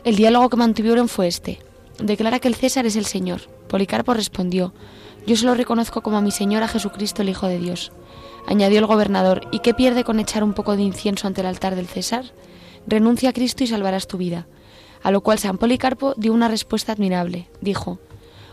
[0.04, 1.60] El diálogo que mantuvieron fue este.
[2.00, 3.42] Declara que el César es el Señor.
[3.68, 4.74] Policarpo respondió,
[5.28, 7.92] Yo se lo reconozco como a mi Señor a Jesucristo el Hijo de Dios.
[8.48, 11.76] Añadió el gobernador, ¿y qué pierde con echar un poco de incienso ante el altar
[11.76, 12.26] del César?
[12.88, 14.48] renuncia a Cristo y salvarás tu vida.
[15.04, 17.48] A lo cual San Policarpo dio una respuesta admirable.
[17.62, 18.00] Dijo,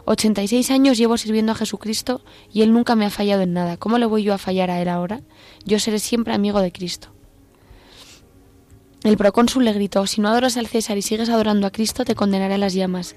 [0.07, 3.77] 86 años llevo sirviendo a Jesucristo y Él nunca me ha fallado en nada.
[3.77, 5.23] ¿Cómo le voy yo a fallar a Él ahora?
[5.65, 7.09] Yo seré siempre amigo de Cristo.
[9.03, 12.15] El procónsul le gritó, si no adoras al César y sigues adorando a Cristo, te
[12.15, 13.17] condenaré a las llamas.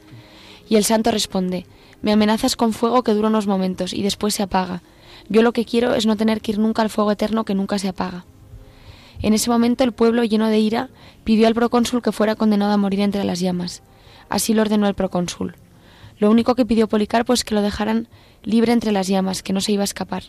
[0.67, 1.65] Y el santo responde,
[2.01, 4.81] me amenazas con fuego que dura unos momentos y después se apaga.
[5.29, 7.77] Yo lo que quiero es no tener que ir nunca al fuego eterno que nunca
[7.77, 8.25] se apaga.
[9.21, 10.89] En ese momento el pueblo, lleno de ira,
[11.23, 13.83] pidió al procónsul que fuera condenado a morir entre las llamas.
[14.29, 15.55] Así lo ordenó el procónsul.
[16.17, 18.07] Lo único que pidió Policarpo es que lo dejaran
[18.43, 20.23] libre entre las llamas, que no se iba a escapar.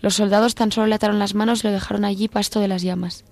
[0.00, 2.82] Los soldados tan solo le ataron las manos y lo dejaron allí pasto de las
[2.82, 3.24] llamas.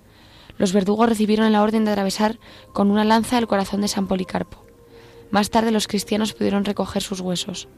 [0.59, 2.39] Los verdugos recibieron la orden de atravesar
[2.73, 4.65] con una lanza el corazón de San Policarpo.
[5.31, 7.69] Más tarde los cristianos pudieron recoger sus huesos.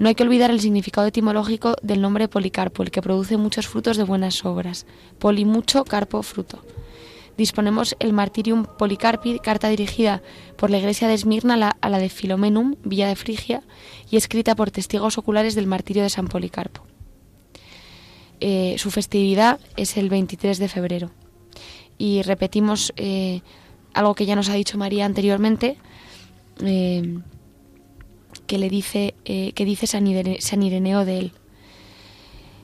[0.00, 3.98] No hay que olvidar el significado etimológico del nombre Policarpo, el que produce muchos frutos
[3.98, 4.86] de buenas obras.
[5.18, 6.64] Poli mucho, carpo fruto.
[7.36, 10.22] Disponemos el Martirium Policarpi, carta dirigida
[10.56, 13.62] por la iglesia de Esmirna a la de Filomenum, villa de Frigia,
[14.10, 16.82] y escrita por testigos oculares del martirio de San Policarpo.
[18.40, 21.10] Eh, su festividad es el 23 de febrero.
[21.98, 23.42] Y repetimos eh,
[23.92, 25.76] algo que ya nos ha dicho María anteriormente,
[26.64, 27.18] eh,
[28.50, 31.32] que le dice, eh, que dice San, Ireneo de él.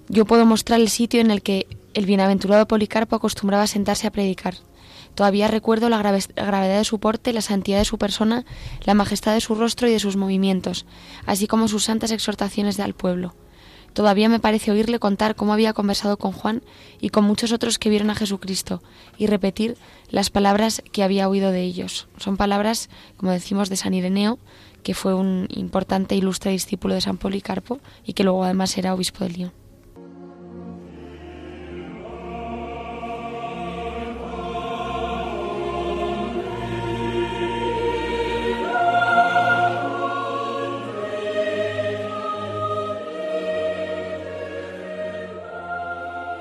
[0.08, 4.56] Yo puedo mostrar el sitio en el que el bienaventurado Policarpo acostumbraba sentarse a predicar.
[5.14, 8.44] Todavía recuerdo la, gravedad de su porte, la santidad de su persona,
[8.82, 10.86] la majestad de su rostro y de sus movimientos,
[11.24, 13.36] así como sus santas exhortaciones al pueblo.
[13.92, 16.64] Todavía me parece oírle contar cómo había conversado con Juan
[17.00, 18.82] y con muchos otros que vieron a Jesucristo
[19.16, 19.78] y repetir
[20.10, 22.08] las palabras que había oído de ellos.
[22.18, 24.40] Son palabras, como decimos, de San Ireneo,
[24.86, 28.94] que fue un importante e ilustre discípulo de San Policarpo y que luego además era
[28.94, 29.52] obispo de Lyon.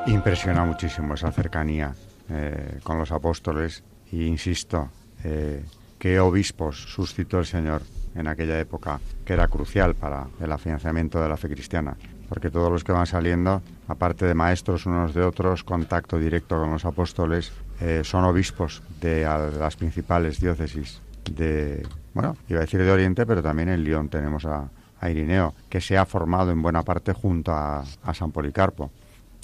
[0.05, 1.95] Impresiona muchísimo esa cercanía
[2.29, 3.81] eh, con los apóstoles
[4.11, 4.91] e insisto,
[5.23, 5.65] eh,
[5.97, 7.81] qué obispos suscitó el Señor
[8.15, 11.95] en aquella época, que era crucial para el afianzamiento de la fe cristiana,
[12.29, 16.71] porque todos los que van saliendo, aparte de maestros unos de otros, contacto directo con
[16.71, 17.51] los apóstoles,
[17.81, 19.23] eh, son obispos de
[19.59, 24.45] las principales diócesis de, bueno, iba a decir de Oriente, pero también en León tenemos
[24.45, 24.69] a,
[25.07, 28.89] Irineo, que se ha formado en buena parte junto a, a San Policarpo.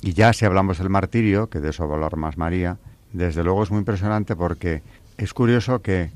[0.02, 2.80] Y ya si hablamos del martirio, que de eso va a hablar más María,
[3.14, 4.82] desde luego es muy impresionante porque
[5.18, 6.10] es curioso que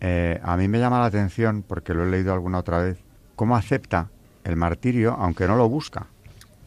[0.00, 2.98] eh, a mí me llama la atención, porque lo he leído alguna otra vez,
[3.34, 4.08] cómo acepta
[4.44, 6.06] el martirio aunque no lo busca.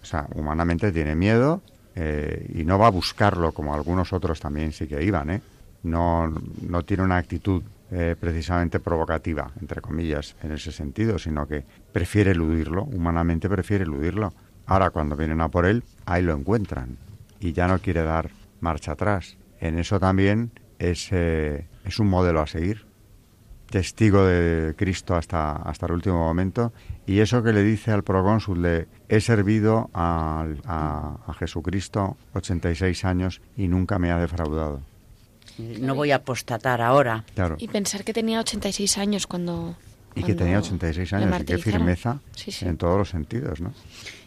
[0.01, 1.61] O sea, humanamente tiene miedo
[1.95, 5.41] eh, y no va a buscarlo como algunos otros también sí que iban, ¿eh?
[5.83, 6.33] No,
[6.67, 7.63] no tiene una actitud
[8.19, 14.31] precisamente provocativa, entre comillas, en ese sentido, sino que prefiere eludirlo, humanamente prefiere eludirlo.
[14.67, 16.97] Ahora, cuando vienen a por él, ahí lo encuentran
[17.39, 19.37] y ya no quiere dar marcha atrás.
[19.59, 22.88] En eso también es, es un modelo a seguir.
[23.69, 26.73] Testigo de Cristo hasta, hasta el último momento.
[27.05, 33.41] Y eso que le dice al procónsul de he servido a, a, Jesucristo 86 años
[33.57, 34.81] y nunca me ha defraudado.
[35.57, 37.25] No voy a apostatar ahora.
[37.35, 37.55] Claro.
[37.59, 39.75] Y pensar que tenía 86 años cuando...
[40.15, 42.19] Y que tenía 86 años y qué firmeza
[42.61, 43.73] en todos los sentidos, ¿no?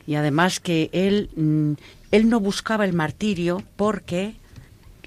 [0.07, 1.73] y además que él, mm,
[2.11, 4.35] él no buscaba el martirio porque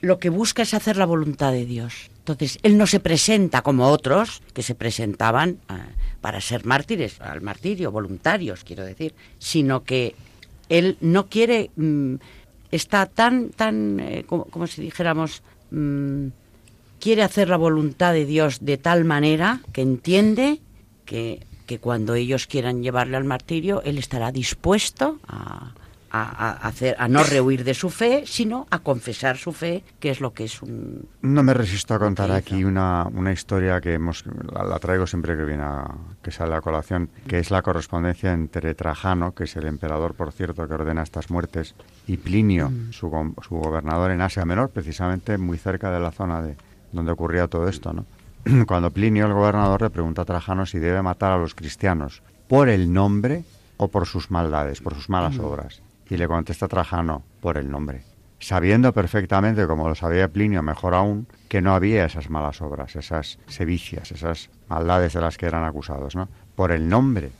[0.02, 2.10] lo que busca es hacer la voluntad de Dios.
[2.26, 5.86] Entonces, él no se presenta como otros que se presentaban ah,
[6.22, 10.16] para ser mártires, al martirio, voluntarios, quiero decir, sino que
[10.68, 12.16] él no quiere, mm,
[12.72, 16.30] está tan, tan, eh, como, si dijéramos, mm,
[17.00, 20.62] quiere hacer la voluntad de Dios de tal manera que entiende
[21.06, 25.74] que que cuando ellos quieran llevarle al martirio, él estará dispuesto a,
[26.22, 30.34] hacer, a no rehuir de su fe, sino a confesar su fe, que es lo
[30.34, 31.08] que es un...
[31.22, 35.44] No me resisto a contar aquí una, una historia que hemos, la, traigo siempre que
[35.44, 35.86] viene a,
[36.22, 40.32] que sale a colación, que es la correspondencia entre Trajano, que es el emperador, por
[40.32, 41.76] cierto, que ordena estas muertes,
[42.08, 42.92] y Plinio, mm.
[42.92, 46.56] su, su gobernador en Asia Menor, precisamente muy cerca de la zona de
[46.92, 48.06] donde ocurría todo esto, ¿no?
[48.68, 52.70] cuando Plinio, el gobernador, le pregunta a Trajano si debe matar a los cristianos por
[52.70, 53.44] el nombre
[53.78, 55.82] o por sus maldades, por sus malas obras.
[56.10, 58.04] Y le contesta Trajano, por el nombre,
[58.40, 63.40] sabiendo perfectamente, como lo sabía Plinio mejor aún, que no había esas malas obras, esas
[63.48, 66.30] sevicias, esas maldades de las que eran acusados, ¿no?
[66.56, 67.32] Por el nombre,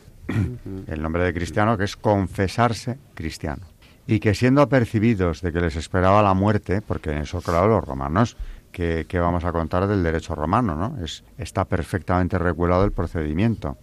[0.88, 3.64] el nombre de cristiano, que es confesarse cristiano.
[4.08, 7.84] Y que siendo apercibidos de que les esperaba la muerte, porque en eso, claro, los
[7.84, 8.38] romanos
[8.72, 11.04] que, vamos a contar del derecho romano, ¿no?
[11.04, 13.78] Es, está perfectamente regulado el procedimiento.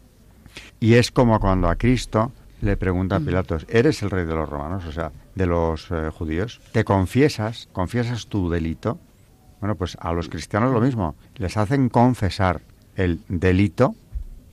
[0.81, 2.31] Y es como cuando a Cristo
[2.63, 3.25] le pregunta a mm.
[3.27, 4.87] Pilatos, ¿eres el rey de los romanos?
[4.87, 6.61] O sea, de los eh, judíos.
[6.73, 7.69] ¿Te confiesas?
[7.73, 8.99] ¿Confiesas tu delito?
[9.61, 11.17] Bueno, pues a los cristianos lo mismo.
[11.37, 12.63] Les hacen confesar
[12.95, 13.97] el delito,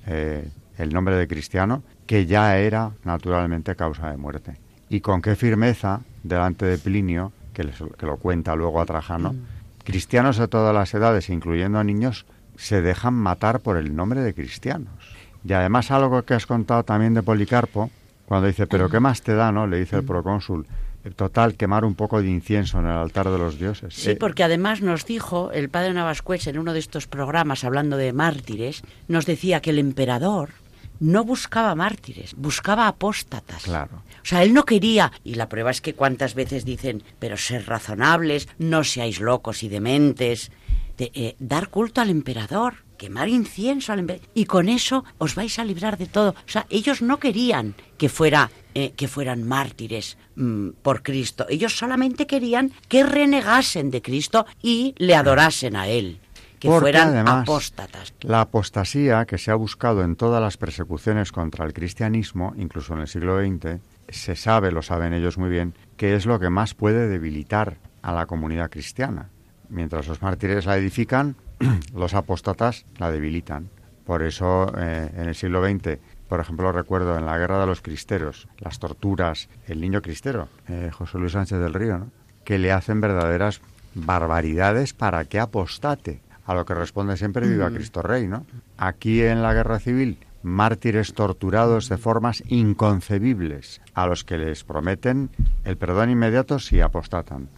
[0.08, 4.58] eh, el nombre de cristiano, que ya era naturalmente causa de muerte.
[4.90, 9.84] Y con qué firmeza, delante de Plinio, que, que lo cuenta luego a Trajano, mm.
[9.84, 12.26] cristianos de todas las edades, incluyendo a niños,
[12.58, 15.16] se dejan matar por el nombre de cristianos.
[15.46, 17.92] Y además algo que has contado también de Policarpo,
[18.30, 19.66] cuando dice, pero ¿qué más te da, no?
[19.66, 20.68] Le dice el procónsul,
[21.16, 23.96] total, quemar un poco de incienso en el altar de los dioses.
[23.96, 27.98] Sí, eh, porque además nos dijo el padre Navascués en uno de estos programas hablando
[27.98, 30.52] de mártires, nos decía que el emperador
[31.00, 33.64] no buscaba mártires, buscaba apóstatas.
[33.64, 34.04] Claro.
[34.22, 37.66] O sea, él no quería, y la prueba es que cuántas veces dicen, pero ser
[37.66, 40.52] razonables, no seáis locos y dementes,
[41.00, 45.66] de, eh, dar culto al emperador, quemar incienso al y con eso os vais a
[45.66, 46.32] librar de todo.
[46.32, 51.48] O sea, ellos no querían que fuera eh, que fueran mártires mm, por Cristo.
[51.50, 56.20] Ellos solamente querían que renegasen de Cristo y le adorasen a Él
[56.60, 58.14] que fueran apóstatas.
[58.22, 63.00] La apostasía que se ha buscado en todas las persecuciones contra el cristianismo, incluso en
[63.00, 66.74] el siglo XX, se sabe, lo saben ellos muy bien, que es lo que más
[66.74, 69.30] puede debilitar a la comunidad cristiana.
[69.70, 71.38] Mientras los mártires la edifican,
[71.96, 73.70] los apóstatas la debilitan.
[74.06, 77.82] Por eso, eh, en el siglo XX, por ejemplo, recuerdo en la Guerra de los
[77.82, 82.08] Cristeros, las torturas, el niño cristero, eh, José Luis Sánchez del Río,
[82.44, 83.62] que le hacen verdaderas
[83.96, 87.74] barbaridades para que apostate a lo que responde siempre viva mm.
[87.76, 88.46] Cristo Rey, ¿no?
[88.78, 95.30] Aquí en la guerra civil, mártires torturados de formas inconcebibles, a los que les prometen
[95.64, 97.50] el perdón inmediato si apostatan.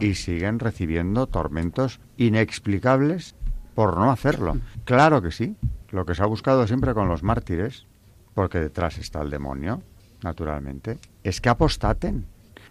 [0.00, 3.36] Y siguen recibiendo tormentos inexplicables
[3.80, 4.58] por no hacerlo.
[4.84, 5.56] Claro que sí.
[5.88, 7.86] Lo que se ha buscado siempre con los mártires,
[8.34, 9.80] porque detrás está el demonio,
[10.22, 12.26] naturalmente, es que apostaten.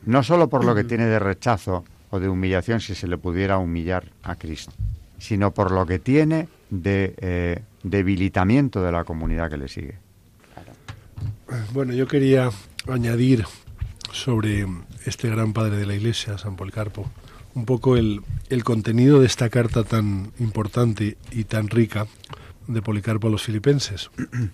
[0.06, 3.58] No solo por lo que tiene de rechazo o de humillación si se le pudiera
[3.58, 4.72] humillar a Cristo,
[5.18, 9.98] sino por lo que tiene de eh, debilitamiento de la comunidad que le sigue.
[11.74, 12.52] Bueno, yo quería
[12.88, 13.46] añadir
[14.12, 14.68] sobre
[15.08, 17.10] este gran padre de la Iglesia, San Policarpo,
[17.60, 18.24] un poco el,
[18.64, 22.08] contenido de esta carta tan importante y tan rica
[22.68, 24.10] de Policarpo a los filipenses.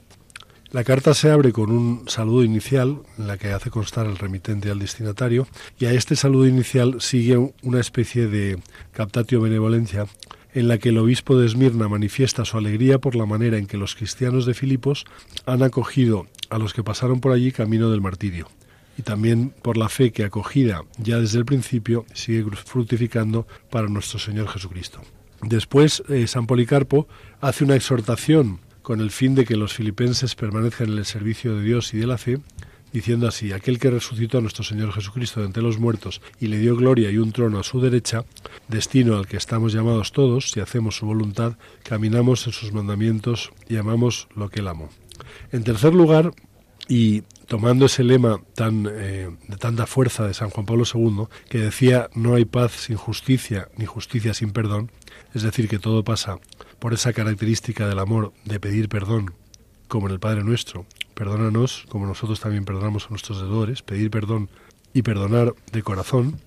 [0.72, 4.72] La carta se abre con un saludo inicial, en la que hace constar el remitente
[4.72, 5.48] al destinatario,
[5.80, 8.60] y a este saludo inicial sigue una especie de
[8.92, 10.08] captatio benevolencia
[10.54, 13.78] en la que el obispo de Esmirna manifiesta su alegría por la manera en que
[13.78, 15.06] los cristianos de Filipos
[15.46, 18.50] han acogido a los que pasaron por allí camino del martirio,
[18.98, 24.20] y también por la fe que acogida ya desde el principio sigue fructificando para nuestro
[24.20, 25.02] Señor Jesucristo.
[25.42, 27.08] Después, eh, San Policarpo
[27.42, 31.64] hace una exhortación con el fin de que los filipenses permanezcan en el servicio de
[31.64, 32.40] Dios y de la fe,
[32.94, 36.60] diciendo así, aquel que resucitó a nuestro Señor Jesucristo de entre los muertos y le
[36.60, 38.26] dio gloria y un trono a su derecha,
[38.70, 43.76] destino al que estamos llamados todos, si hacemos su voluntad, caminamos en sus mandamientos y
[43.78, 44.90] amamos lo que él amó.
[45.52, 46.32] En tercer lugar,
[46.88, 51.60] y tomando ese lema tan, eh, de tanta fuerza de San Juan Pablo II, que
[51.60, 54.92] decía no hay paz sin justicia ni justicia sin perdón,
[55.34, 56.40] es decir, que todo pasa
[56.80, 59.34] por esa característica del amor de pedir perdón,
[59.88, 64.50] como en el Padre Nuestro, perdónanos como nosotros también perdonamos a nuestros deudores, pedir perdón
[64.94, 66.40] y perdonar de corazón,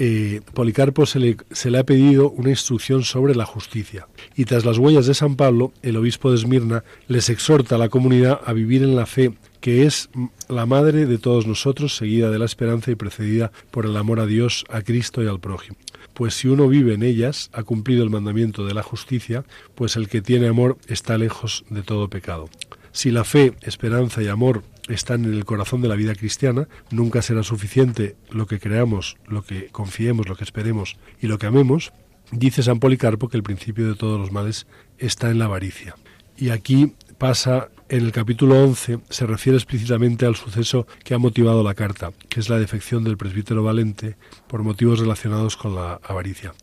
[0.00, 4.06] eh, Policarpo se le, se le ha pedido una instrucción sobre la justicia.
[4.36, 7.88] Y tras las huellas de San Pablo, el obispo de Esmirna les exhorta a la
[7.88, 10.10] comunidad a vivir en la fe, que es
[10.48, 14.26] la madre de todos nosotros, seguida de la esperanza y precedida por el amor a
[14.26, 15.76] Dios, a Cristo y al prójimo.
[16.14, 20.08] Pues si uno vive en ellas, ha cumplido el mandamiento de la justicia, pues el
[20.08, 22.48] que tiene amor está lejos de todo pecado.
[22.92, 27.22] Si la fe, esperanza y amor están en el corazón de la vida cristiana, nunca
[27.22, 31.92] será suficiente lo que creamos, lo que confiemos, lo que esperemos y lo que amemos.
[32.32, 34.66] Dice San Policarpo que el principio de todos los males
[34.98, 35.94] está en la avaricia.
[36.36, 41.62] Y aquí pasa en el capítulo 11 se refiere explícitamente al suceso que ha motivado
[41.62, 44.16] la carta, que es la defección del presbítero Valente
[44.46, 46.54] por motivos relacionados con la avaricia.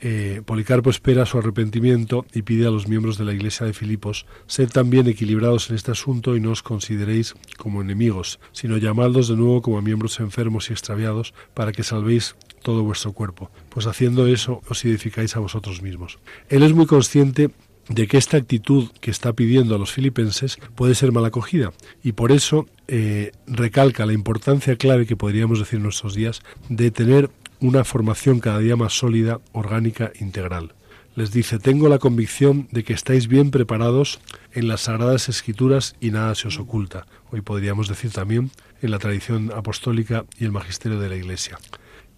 [0.00, 4.26] Eh, Policarpo espera su arrepentimiento y pide a los miembros de la Iglesia de Filipos,
[4.46, 9.36] sed también equilibrados en este asunto y no os consideréis como enemigos, sino llamadlos de
[9.36, 14.60] nuevo como miembros enfermos y extraviados, para que salvéis todo vuestro cuerpo, pues haciendo eso
[14.68, 16.18] os edificáis a vosotros mismos.
[16.48, 17.50] Él es muy consciente
[17.94, 21.72] de que esta actitud que está pidiendo a los filipenses puede ser mal acogida
[22.02, 26.90] y por eso eh, recalca la importancia clave que podríamos decir en nuestros días de
[26.90, 27.30] tener
[27.60, 30.74] una formación cada día más sólida, orgánica, integral.
[31.14, 34.18] Les dice, tengo la convicción de que estáis bien preparados
[34.52, 37.06] en las sagradas escrituras y nada se os oculta.
[37.30, 41.58] Hoy podríamos decir también en la tradición apostólica y el magisterio de la Iglesia.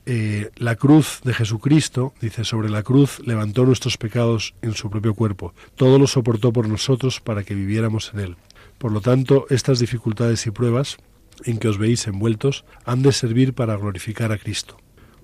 [0.07, 5.15] Eh, la cruz de Jesucristo, dice, sobre la cruz levantó nuestros pecados en su propio
[5.15, 5.55] cuerpo.
[5.77, 8.37] Todo lo soportó por nosotros para que viviéramos en él.
[8.79, 10.99] Por lo tanto, estas dificultades y pruebas
[11.45, 14.77] en que os veis envueltos han de servir para glorificar a Cristo.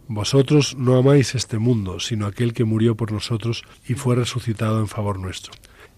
[0.09, 4.89] Vosotros no amáis este mundo, sino aquel que murió por nosotros y fue resucitado en
[4.89, 5.53] favor nuestro.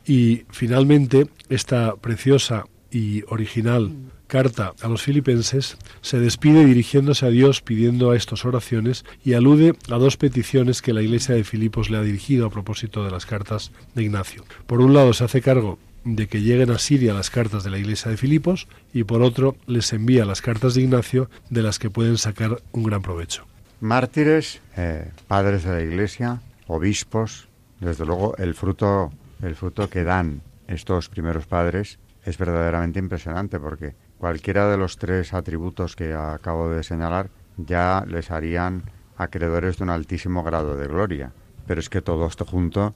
[0.05, 3.95] Y finalmente, esta preciosa y original
[4.33, 9.75] carta a los filipenses, se despide dirigiéndose a Dios pidiendo a estas oraciones y alude
[9.91, 13.27] a dos peticiones que la iglesia de Filipos le ha dirigido a propósito de las
[13.27, 14.47] cartas de Ignacio.
[14.67, 17.77] Por un lado se hace cargo de que lleguen a Siria las cartas de la
[17.77, 21.91] iglesia de Filipos y por otro les envía las cartas de Ignacio de las que
[21.91, 23.45] pueden sacar un gran provecho.
[23.81, 27.49] Mártires, eh, padres de la iglesia, obispos,
[27.81, 29.13] desde luego el fruto,
[29.43, 35.35] el fruto que dan estos primeros padres es verdaderamente impresionante porque cualquiera de los tres
[35.35, 38.85] atributos que acabo de señalar ya les harían
[39.17, 41.33] acreedores de un altísimo grado de gloria.
[41.67, 42.95] Pero es que todo esto junto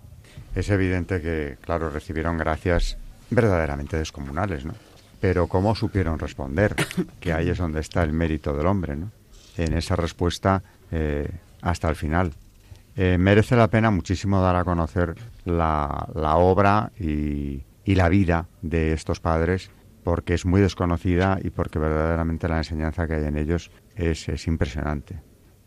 [0.54, 2.96] es evidente que, claro, recibieron gracias
[3.28, 4.74] verdaderamente descomunales, ¿no?
[5.20, 6.76] Pero cómo supieron responder,
[7.18, 9.10] que ahí es donde está el mérito del hombre, ¿no?
[9.56, 10.62] En esa respuesta
[10.92, 11.28] eh,
[11.60, 12.34] hasta el final.
[12.94, 18.46] Eh, merece la pena muchísimo dar a conocer la, la obra y, y la vida
[18.62, 19.70] de estos padres
[20.06, 25.20] porque es muy desconocida y porque verdaderamente la enseñanza que hay en ellos es, impresionante.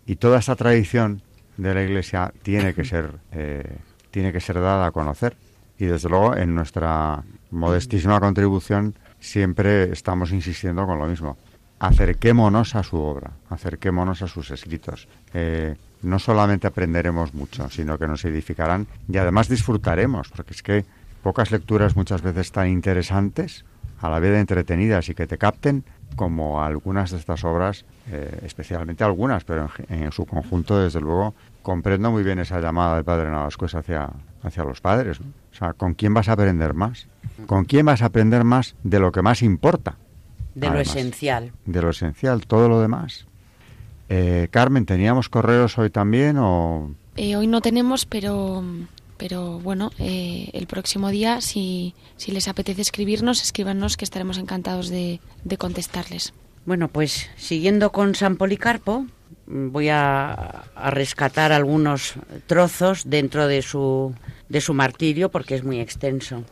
[0.06, 1.22] Y toda esta tradición
[1.58, 3.80] de la Iglesia tiene que ser eh,
[4.12, 5.36] tiene que ser dada a conocer.
[5.78, 7.22] Y desde luego en nuestra
[7.52, 11.38] modestísima contribución siempre estamos insistiendo con lo mismo.
[11.80, 15.10] Acerquémonos a su obra, acerquémonos a sus escritos.
[15.34, 20.86] Eh, no solamente aprenderemos mucho, sino que nos edificarán y además disfrutaremos, porque es que
[21.24, 23.66] pocas lecturas muchas veces tan interesantes
[24.02, 25.84] a la vez entretenidas y que te capten
[26.16, 32.12] como algunas de estas obras, eh, especialmente algunas, pero en, su conjunto, desde luego, comprendo
[32.12, 34.10] muy bien esa llamada del padre Navascués hacia,
[34.44, 35.20] hacia los padres.
[35.20, 37.08] O sea, ¿con quién vas a aprender más?
[37.46, 39.96] ¿Con quién vas a aprender más de lo que más importa?
[40.56, 41.52] De lo esencial.
[41.66, 43.26] De lo esencial, todo lo demás.
[44.10, 46.92] Eh, Carmen, ¿teníamos correos hoy también o...?
[47.16, 48.64] Eh, hoy no tenemos, pero
[49.20, 54.88] pero bueno, eh, el próximo día, si, si, les apetece escribirnos, escríbanos que estaremos encantados
[54.90, 56.34] de, de, contestarles.
[56.66, 59.06] Bueno, pues siguiendo con San Policarpo,
[59.46, 60.32] voy a,
[60.74, 62.14] a, rescatar algunos
[62.48, 64.16] trozos dentro de su,
[64.48, 66.46] de su martirio porque es muy extenso.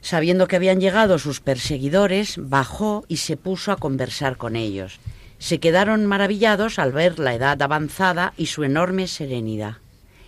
[0.00, 4.98] Sabiendo que habían llegado sus perseguidores, bajó y se puso a conversar con ellos.
[5.38, 9.76] Se quedaron maravillados al ver la edad avanzada y su enorme serenidad,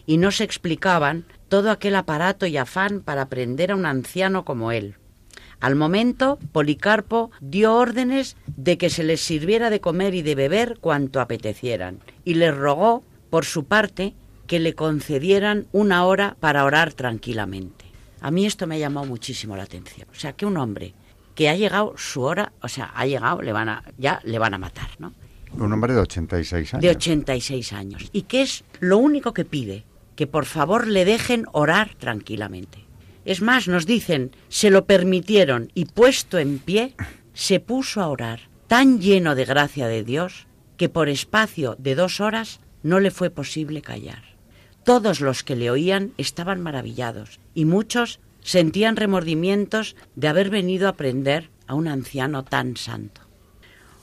[0.06, 4.72] y no se explicaban todo aquel aparato y afán para aprender a un anciano como
[4.72, 4.96] él.
[5.60, 10.78] Al momento, Policarpo dio órdenes de que se les sirviera de comer y de beber
[10.80, 14.14] cuanto apetecieran, y les rogó, por su parte,
[14.46, 17.86] que le concedieran una hora para orar tranquilamente.
[18.20, 20.08] A mí esto me llamó muchísimo la atención.
[20.10, 20.94] O sea, que un hombre
[21.34, 24.54] que ha llegado su hora, o sea, ha llegado, le van a, ya le van
[24.54, 25.12] a matar, ¿no?
[25.52, 26.82] Un hombre de 86 años.
[26.82, 28.08] De 86 años.
[28.12, 29.84] ¿Y qué es lo único que pide?
[30.16, 32.84] Que por favor le dejen orar tranquilamente.
[33.24, 36.94] Es más, nos dicen, se lo permitieron y puesto en pie,
[37.34, 40.46] se puso a orar, tan lleno de gracia de Dios,
[40.76, 44.22] que por espacio de dos horas no le fue posible callar.
[44.84, 50.90] Todos los que le oían estaban maravillados y muchos sentían remordimientos de haber venido a
[50.90, 53.22] aprender a un anciano tan santo.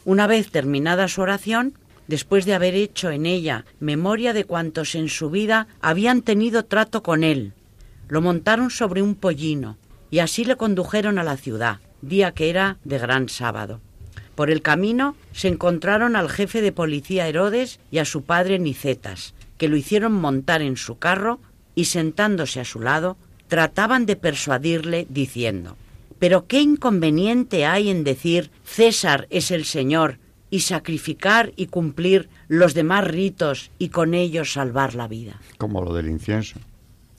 [0.03, 1.78] Una vez terminada su oración,
[2.08, 7.04] después de haber hecho en ella memoria de cuantos en su vida habían tenido trato
[7.04, 7.54] con él.
[8.08, 9.78] Lo montaron sobre un pollino
[10.12, 13.80] y así le condujeron a la ciudad, día que era de gran sábado.
[14.36, 19.34] Por el camino se encontraron al jefe de policía Herodes y a su padre Nicetas,
[19.58, 21.39] que lo hicieron montar en su carro
[21.76, 25.78] y sentándose a su lado, trataban de persuadirle diciendo
[26.20, 30.18] Pero qué inconveniente hay en decir César es el Señor
[30.54, 35.41] y sacrificar y cumplir los demás ritos y con ellos salvar la vida.
[35.58, 36.60] Como lo del incienso.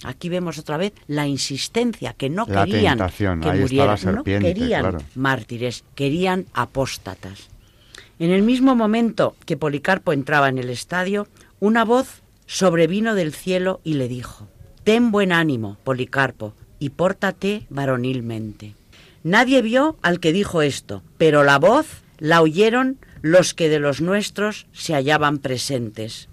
[0.05, 2.97] Aquí vemos otra vez la insistencia que no querían
[3.41, 7.49] que murieran, no querían mártires, querían apóstatas.
[8.20, 11.26] En el mismo momento que Policarpo entraba en el estadio,
[11.59, 14.47] una voz sobrevino del cielo y le dijo:
[14.85, 18.76] Ten buen ánimo, Policarpo, y pórtate varonilmente.
[19.24, 24.02] Nadie vio al que dijo esto, pero la voz la oyeron los que de los
[24.02, 26.28] nuestros se hallaban presentes.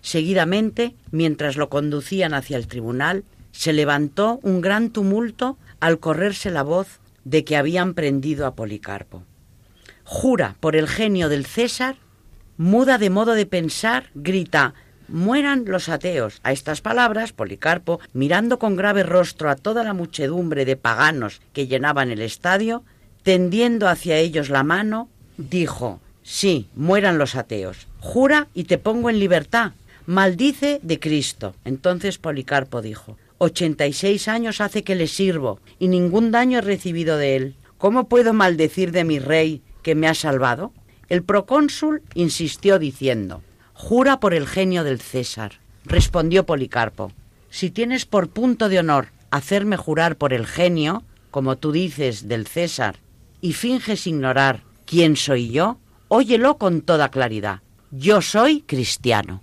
[0.00, 6.62] Seguidamente, mientras lo conducían hacia el tribunal, se levantó un gran tumulto al correrse la
[6.62, 9.24] voz de que habían prendido a Policarpo.
[10.04, 11.96] Jura por el genio del César,
[12.56, 14.74] muda de modo de pensar, grita
[15.08, 16.38] Mueran los ateos.
[16.44, 21.66] A estas palabras, Policarpo, mirando con grave rostro a toda la muchedumbre de paganos que
[21.66, 22.84] llenaban el estadio,
[23.24, 27.86] tendiendo hacia ellos la mano, dijo Sí, mueran los ateos.
[28.00, 29.74] Jura y te pongo en libertad.
[30.06, 31.54] Maldice de Cristo.
[31.64, 36.62] Entonces Policarpo dijo, ochenta y seis años hace que le sirvo y ningún daño he
[36.62, 37.54] recibido de él.
[37.78, 40.72] ¿Cómo puedo maldecir de mi rey que me ha salvado?
[41.08, 45.60] El procónsul insistió diciendo, Jura por el genio del César.
[45.84, 47.12] Respondió Policarpo,
[47.50, 52.48] Si tienes por punto de honor hacerme jurar por el genio, como tú dices, del
[52.48, 52.96] César,
[53.40, 55.78] y finges ignorar quién soy yo,
[56.08, 57.60] óyelo con toda claridad.
[57.90, 59.42] Yo soy cristiano.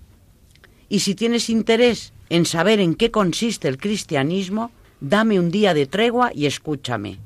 [0.89, 5.86] Y si tienes interés en saber en qué consiste el cristianismo, dame un día de
[5.86, 7.20] tregua y escúchame.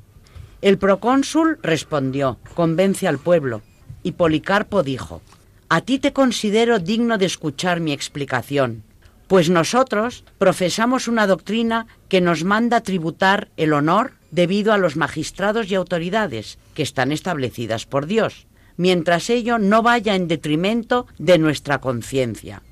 [0.60, 3.62] El procónsul respondió, convence al pueblo,
[4.02, 5.22] y Policarpo dijo,
[5.68, 8.82] a ti te considero digno de escuchar mi explicación,
[9.28, 15.70] pues nosotros profesamos una doctrina que nos manda tributar el honor debido a los magistrados
[15.70, 18.47] y autoridades que están establecidas por Dios
[18.78, 22.62] mientras ello no vaya en detrimento de nuestra conciencia.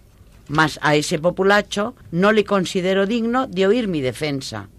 [0.49, 4.71] Mas a ese populacho no le considero digno de oír mi defensa.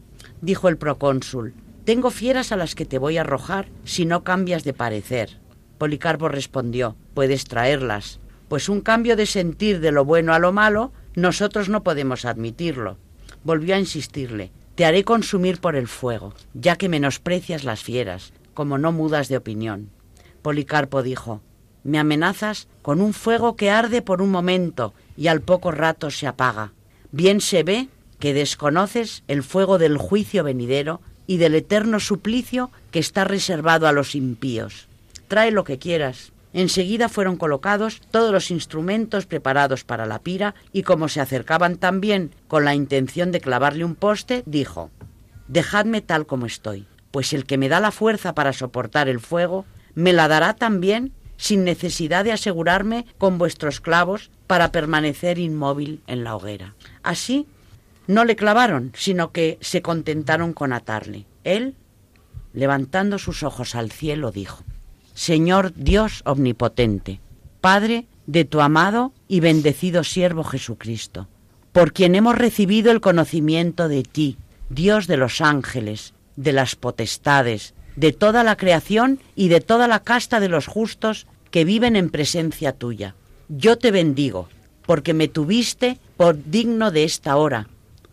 [0.41, 1.53] Dijo el procónsul,
[1.83, 5.37] tengo fieras a las que te voy a arrojar si no cambias de parecer.
[5.77, 10.91] Policarpo respondió, puedes traerlas, pues un cambio de sentir de lo bueno a lo malo
[11.15, 12.97] nosotros no podemos admitirlo.
[13.43, 18.77] Volvió a insistirle, te haré consumir por el fuego, ya que menosprecias las fieras, como
[18.77, 19.89] no mudas de opinión.
[20.41, 21.41] Policarpo dijo,
[21.83, 26.27] me amenazas con un fuego que arde por un momento y al poco rato se
[26.27, 26.73] apaga.
[27.11, 27.87] Bien se ve
[28.19, 33.93] que desconoces el fuego del juicio venidero y del eterno suplicio que está reservado a
[33.93, 34.87] los impíos.
[35.27, 36.31] Trae lo que quieras.
[36.53, 42.31] Enseguida fueron colocados todos los instrumentos preparados para la pira y como se acercaban también
[42.47, 44.89] con la intención de clavarle un poste, dijo,
[45.47, 49.65] Dejadme tal como estoy, pues el que me da la fuerza para soportar el fuego
[49.97, 56.23] me la dará también sin necesidad de asegurarme con vuestros clavos para permanecer inmóvil en
[56.23, 56.75] la hoguera.
[57.01, 57.47] Así,
[58.05, 61.25] no le clavaron, sino que se contentaron con atarle.
[61.43, 61.73] Él,
[62.53, 64.63] levantando sus ojos al cielo, dijo,
[65.15, 67.19] Señor Dios omnipotente,
[67.59, 71.27] Padre de tu amado y bendecido siervo Jesucristo,
[71.71, 74.37] por quien hemos recibido el conocimiento de ti,
[74.69, 79.99] Dios de los ángeles, de las potestades, de toda la creación y de toda la
[79.99, 83.15] casta de los justos que viven en presencia tuya.
[83.49, 84.47] Yo te bendigo,
[84.85, 87.67] porque me tuviste por digno de esta hora,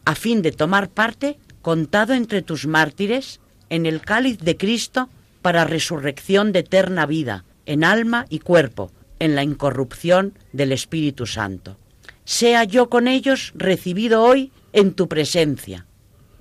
[0.05, 5.09] a fin de tomar parte, contado entre tus mártires, en el cáliz de Cristo,
[5.43, 11.77] para resurrección de eterna vida, en alma y cuerpo, en la incorrupción del Espíritu Santo.
[12.25, 15.87] Sea yo con ellos recibido hoy en tu presencia,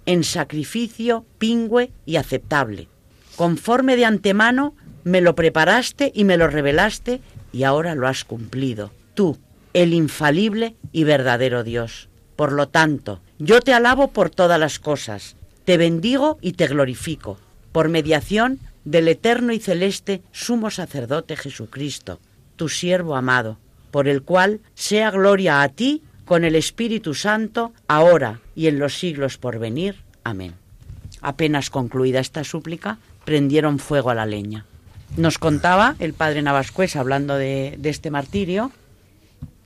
[0.05, 2.87] en sacrificio pingüe y aceptable,
[3.35, 7.21] conforme de antemano me lo preparaste y me lo revelaste
[7.51, 9.37] y ahora lo has cumplido, tú,
[9.73, 12.09] el infalible y verdadero Dios.
[12.35, 17.37] Por lo tanto, yo te alabo por todas las cosas, te bendigo y te glorifico,
[17.71, 22.19] por mediación del eterno y celeste sumo sacerdote Jesucristo,
[22.55, 23.57] tu siervo amado,
[23.91, 28.97] por el cual sea gloria a ti con el Espíritu Santo, ahora y en los
[28.97, 29.97] siglos por venir.
[30.23, 30.55] Amén.
[31.21, 34.65] Apenas concluida esta súplica, prendieron fuego a la leña.
[35.17, 38.71] Nos contaba el padre Navascués, hablando de, este martirio,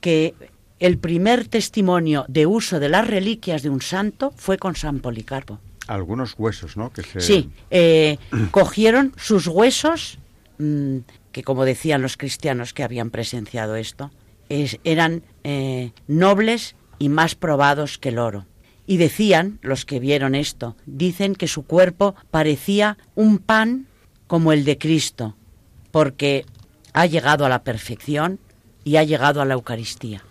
[0.00, 0.34] que
[0.78, 5.58] el primer testimonio de uso de las reliquias de un santo fue con San Policarpo.
[5.86, 6.92] Algunos huesos, ¿no?
[6.92, 8.18] Que Sí, eh,
[8.50, 10.18] cogieron sus huesos,
[10.58, 10.98] mm,
[11.32, 14.10] que como decían los cristianos que habían presenciado esto,
[14.50, 18.46] eran eh, nobles y más probados que el oro.
[18.88, 23.86] Y decían, los que vieron esto, dicen que su cuerpo parecía un pan
[24.26, 25.36] como el de Cristo,
[25.90, 26.46] porque
[26.94, 28.38] ha llegado a la perfección
[28.84, 30.24] y ha llegado a la Eucaristía.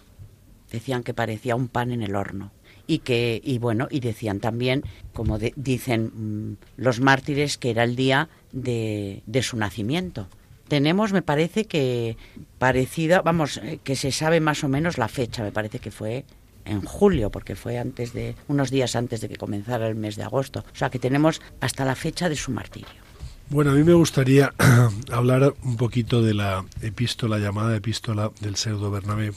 [0.72, 2.52] Decían que parecía un pan en el horno.
[2.88, 4.84] Y que, y bueno, y decían también,
[5.14, 10.28] como dicen mm, los mártires, que era el día de, de su nacimiento
[10.68, 12.18] tenemos, me parece que
[12.58, 16.26] parecida, vamos, eh, que se sabe más o menos la fecha, me parece que fue
[16.68, 20.24] en julio, porque fue antes de unos días antes de que comenzara el mes de
[20.24, 20.66] agosto.
[20.72, 23.08] O sea que tenemos hasta la fecha de su martirio.
[23.50, 24.54] Bueno, a mí me gustaría
[25.12, 29.32] hablar un poquito de la epístola llamada epístola del pseudo Bernabé,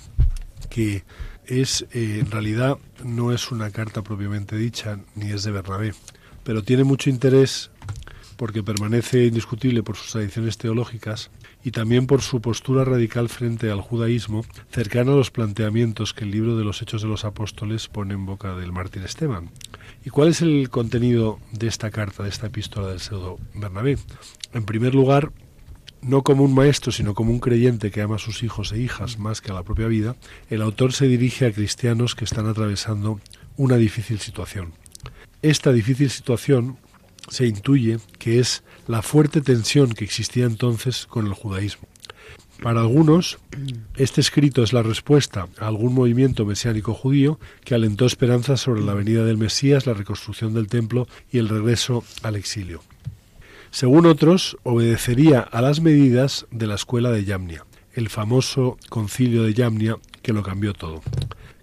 [0.69, 1.05] que
[1.47, 5.95] es eh, en realidad no es una carta propiamente dicha ni es de Bernabé,
[6.43, 7.71] pero tiene mucho interés
[8.37, 11.31] porque permanece indiscutible por sus tradiciones teológicas
[11.63, 16.31] y también por su postura radical frente al judaísmo, cercana a los planteamientos que el
[16.31, 19.51] libro de los Hechos de los Apóstoles pone en boca del mártir Esteban.
[20.05, 23.99] ¿Y cuál es el contenido de esta carta, de esta epístola del pseudo Bernabé?
[24.53, 25.33] En primer lugar,
[26.03, 29.19] no como un maestro, sino como un creyente que ama a sus hijos e hijas
[29.19, 30.17] más que a la propia vida,
[30.49, 33.21] el autor se dirige a cristianos que están atravesando
[33.57, 34.73] una difícil situación.
[35.43, 36.79] Esta difícil situación
[37.31, 41.89] se intuye que es la fuerte tensión que existía entonces con el judaísmo.
[42.63, 43.39] Para algunos,
[43.97, 48.93] este escrito es la respuesta a algún movimiento mesiánico judío que alentó esperanzas sobre la
[48.93, 52.83] venida del Mesías, la reconstrucción del templo y el regreso al exilio.
[53.71, 57.65] Según otros, obedecería a las medidas de la escuela de Yamnia,
[57.95, 61.03] el famoso concilio de Yamnia que lo cambió todo,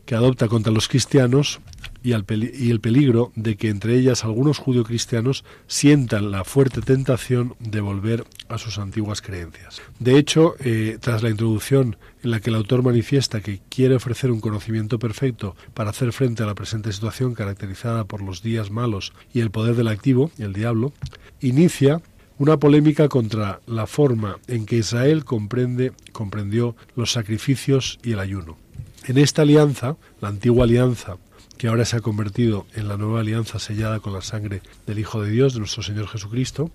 [0.05, 1.59] que adopta contra los cristianos
[2.03, 8.25] y, el peligro de que entre ellas algunos judio-cristianos sientan la fuerte tentación de volver
[8.49, 9.81] a sus antiguas creencias.
[9.99, 14.31] De hecho, eh, tras la introducción en la que el autor manifiesta que quiere ofrecer
[14.31, 19.13] un conocimiento perfecto para hacer frente a la presente situación caracterizada por los días malos
[19.33, 20.93] y el poder del activo, el diablo,
[21.41, 22.01] inicia
[22.39, 28.57] una polémica contra la forma en que Israel comprende, comprendió los sacrificios y el ayuno.
[29.05, 31.17] En esta alianza, la antigua alianza
[31.57, 35.21] que ahora se ha convertido en la nueva alianza sellada con la sangre del Hijo
[35.21, 36.71] de Dios, de nuestro Señor Jesucristo,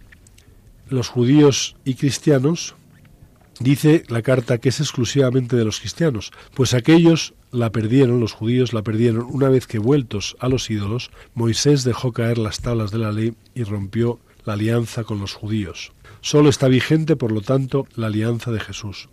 [0.88, 2.74] los judíos y cristianos,
[3.60, 8.72] dice la carta que es exclusivamente de los cristianos, pues aquellos la perdieron, los judíos
[8.72, 12.98] la perdieron una vez que vueltos a los ídolos, Moisés dejó caer las tablas de
[12.98, 15.92] la ley y rompió la alianza con los judíos.
[16.20, 19.08] Solo está vigente, por lo tanto, la alianza de Jesús.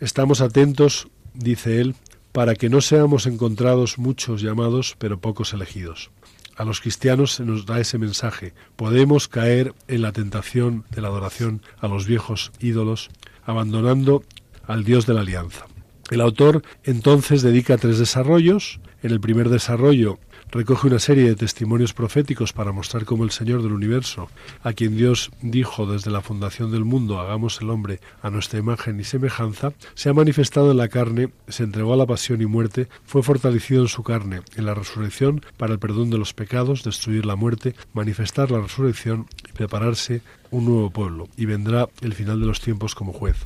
[0.00, 1.94] Estamos atentos, dice él,
[2.34, 6.10] para que no seamos encontrados muchos llamados, pero pocos elegidos.
[6.56, 8.54] A los cristianos se nos da ese mensaje.
[8.74, 13.10] Podemos caer en la tentación de la adoración a los viejos ídolos,
[13.44, 14.24] abandonando
[14.66, 15.66] al Dios de la alianza.
[16.10, 18.80] El autor entonces dedica tres desarrollos.
[19.04, 20.18] En el primer desarrollo
[20.54, 24.30] recoge una serie de testimonios proféticos para mostrar cómo el Señor del universo,
[24.62, 29.00] a quien Dios dijo desde la fundación del mundo, hagamos el hombre a nuestra imagen
[29.00, 32.88] y semejanza, se ha manifestado en la carne, se entregó a la pasión y muerte,
[33.04, 37.26] fue fortalecido en su carne, en la resurrección, para el perdón de los pecados, destruir
[37.26, 42.46] la muerte, manifestar la resurrección y prepararse un nuevo pueblo, y vendrá el final de
[42.46, 43.38] los tiempos como juez.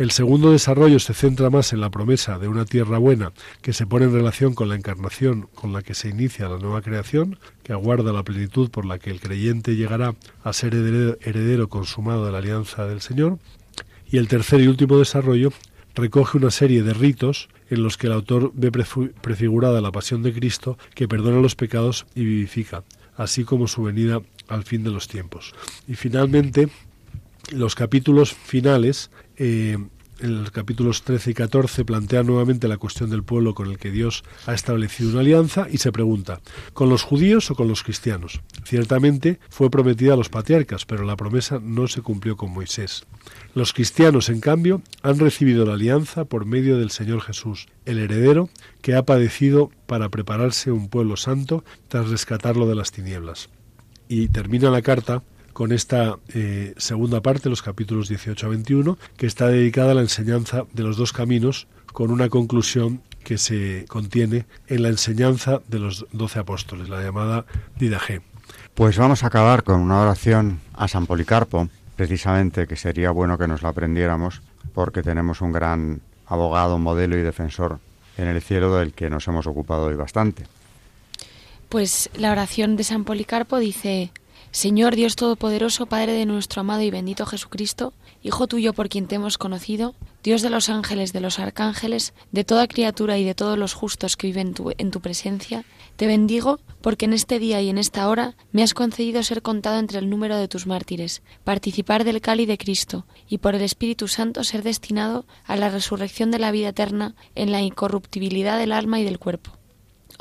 [0.00, 3.86] El segundo desarrollo se centra más en la promesa de una tierra buena que se
[3.86, 7.74] pone en relación con la encarnación con la que se inicia la nueva creación, que
[7.74, 12.38] aguarda la plenitud por la que el creyente llegará a ser heredero, consumado de la
[12.38, 13.38] alianza del Señor.
[14.10, 15.52] Y el tercer y último desarrollo
[15.94, 20.32] recoge una serie de ritos en los que el autor ve prefigurada la pasión de
[20.32, 22.84] Cristo que perdona los pecados y vivifica,
[23.18, 25.54] así como su venida al fin de los tiempos.
[25.86, 26.70] Y finalmente,
[27.52, 29.10] los capítulos finales
[29.42, 29.78] eh,
[30.20, 33.90] en los capítulos 13 y 14 plantea nuevamente la cuestión del pueblo con el que
[33.90, 36.40] Dios ha establecido una alianza y se pregunta,
[36.74, 38.42] ¿con los judíos o con los cristianos?
[38.64, 43.06] Ciertamente fue prometida a los patriarcas, pero la promesa no se cumplió con Moisés.
[43.54, 48.50] Los cristianos, en cambio, han recibido la alianza por medio del Señor Jesús, el heredero,
[48.82, 53.48] que ha padecido para prepararse un pueblo santo tras rescatarlo de las tinieblas.
[54.06, 55.22] Y termina la carta
[55.60, 60.00] con esta eh, segunda parte, los capítulos 18 a 21, que está dedicada a la
[60.00, 65.78] enseñanza de los dos caminos, con una conclusión que se contiene en la enseñanza de
[65.78, 67.44] los doce apóstoles, la llamada
[67.78, 68.22] Didaje.
[68.72, 73.46] Pues vamos a acabar con una oración a San Policarpo, precisamente que sería bueno que
[73.46, 74.40] nos la aprendiéramos,
[74.72, 77.80] porque tenemos un gran abogado, modelo y defensor
[78.16, 80.46] en el cielo del que nos hemos ocupado hoy bastante.
[81.68, 84.10] Pues la oración de San Policarpo dice,
[84.50, 89.14] Señor Dios Todopoderoso, Padre de nuestro amado y bendito Jesucristo, Hijo tuyo por quien te
[89.14, 93.58] hemos conocido, Dios de los ángeles, de los arcángeles, de toda criatura y de todos
[93.58, 95.64] los justos que viven en tu presencia,
[95.96, 99.78] te bendigo porque en este día y en esta hora me has concedido ser contado
[99.78, 104.06] entre el número de tus mártires, participar del cáliz de Cristo y por el Espíritu
[104.06, 109.00] Santo ser destinado a la resurrección de la vida eterna en la incorruptibilidad del alma
[109.00, 109.59] y del cuerpo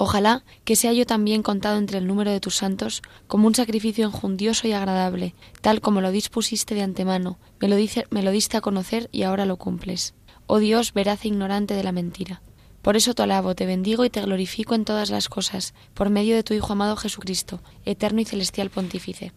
[0.02, 4.06] Ojalá que sea yo también contado entre el número de tus santos como un sacrificio
[4.06, 8.56] enjundioso y agradable, tal como lo dispusiste de antemano, me lo, dice, me lo diste
[8.56, 10.14] a conocer y ahora lo cumples.
[10.48, 12.42] Oh Dios, veraz e ignorante de la mentira.
[12.82, 16.34] Por eso te alabo, te bendigo y te glorifico en todas las cosas, por medio
[16.38, 19.34] de tu Hijo amado Jesucristo, eterno y celestial pontífice.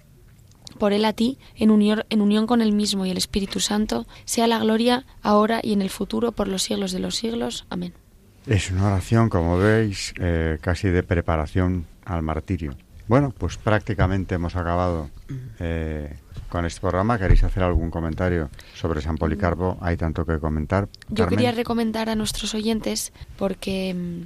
[0.78, 4.06] Por él a ti, en unión, en unión con él mismo y el Espíritu Santo,
[4.26, 7.66] sea la gloria ahora y en el futuro por los siglos de los siglos.
[7.68, 7.94] Amén.
[8.46, 12.74] Es una oración, como veis, eh, casi de preparación al martirio.
[13.06, 15.10] Bueno, pues prácticamente hemos acabado
[15.60, 16.16] eh,
[16.48, 17.18] con este programa.
[17.18, 19.76] ¿Queréis hacer algún comentario sobre San Policarpo?
[19.80, 20.88] Hay tanto que comentar.
[21.08, 21.36] Yo Carmen.
[21.38, 24.22] quería recomendar a nuestros oyentes, porque mm,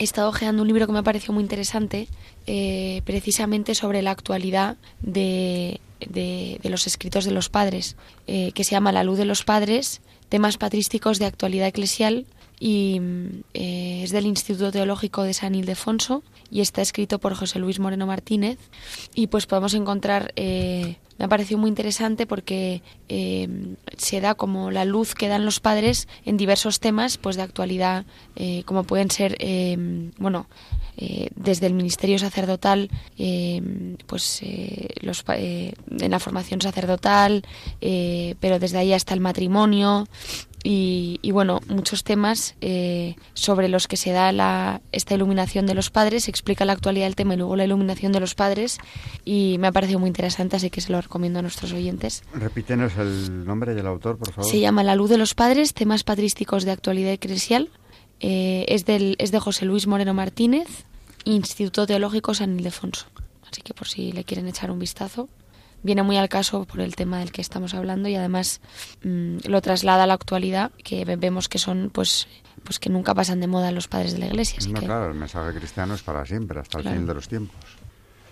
[0.00, 2.08] he estado hojeando un libro que me ha parecido muy interesante,
[2.46, 7.96] eh, precisamente sobre la actualidad de, de- de los escritos de los padres,
[8.26, 12.26] eh, que se llama La luz de los padres, temas patrísticos de actualidad eclesial,
[12.60, 13.00] y
[13.54, 18.06] eh, es del Instituto Teológico de San Ildefonso y está escrito por José Luis Moreno
[18.06, 18.58] Martínez.
[19.14, 23.48] Y pues podemos encontrar, eh, me ha parecido muy interesante porque eh,
[23.96, 28.04] se da como la luz que dan los padres en diversos temas pues de actualidad,
[28.36, 29.38] eh, como pueden ser,
[30.18, 30.46] bueno,
[31.34, 32.90] desde el ministerio sacerdotal,
[34.06, 34.42] pues
[35.00, 37.42] los, en la formación sacerdotal,
[37.80, 40.06] pero desde ahí hasta el matrimonio
[40.62, 45.74] y, y, bueno, muchos temas eh, sobre los que se da la, esta iluminación de
[45.74, 48.78] los padres, explica la actualidad del tema y luego la iluminación de los padres
[49.24, 52.22] y me ha parecido muy interesante, así que se lo recomiendo a nuestros oyentes.
[52.34, 54.50] Repítenos el nombre del autor, por favor.
[54.50, 57.70] Se llama La luz de los padres, temas patrísticos de actualidad eclesial.
[58.20, 60.84] Eh, es, del, es de José Luis Moreno Martínez,
[61.24, 63.06] Instituto Teológico San Ildefonso.
[63.50, 65.28] Así que por si le quieren echar un vistazo.
[65.82, 68.60] Viene muy al caso por el tema del que estamos hablando y además
[69.02, 72.28] mm, lo traslada a la actualidad, que ve- vemos que son pues
[72.64, 74.58] pues que nunca pasan de moda los padres de la iglesia.
[74.58, 77.26] Así No, que claro, el mensaje cristiano es para siempre, hasta el fin de los
[77.26, 77.56] tiempos.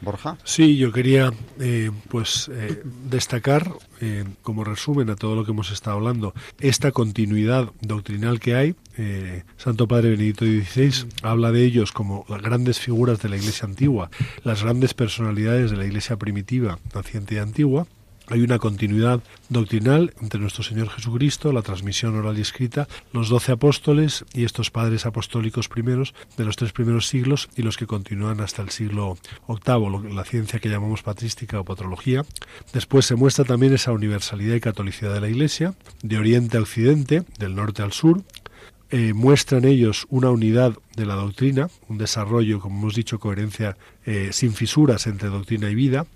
[0.00, 0.38] Borja.
[0.44, 5.72] Sí, yo quería eh, pues eh, destacar eh, como resumen a todo lo que hemos
[5.72, 8.74] estado hablando esta continuidad doctrinal que hay.
[8.96, 13.66] Eh, Santo Padre Benedicto XVI habla de ellos como las grandes figuras de la Iglesia
[13.66, 14.10] antigua,
[14.44, 17.86] las grandes personalidades de la Iglesia primitiva, naciente y antigua.
[18.30, 23.52] Hay una continuidad doctrinal entre nuestro Señor Jesucristo, la transmisión oral y escrita, los doce
[23.52, 28.40] apóstoles y estos padres apostólicos primeros de los tres primeros siglos y los que continúan
[28.40, 29.16] hasta el siglo
[29.48, 32.22] VIII, la ciencia que llamamos patrística o patrología.
[32.74, 37.24] Después se muestra también esa universalidad y catolicidad de la Iglesia, de oriente a occidente,
[37.38, 38.22] del norte al sur,
[38.90, 44.30] eh, muestran ellos una unidad de la doctrina, un desarrollo, como hemos dicho, coherencia eh,
[44.32, 46.06] sin fisuras entre doctrina y vida,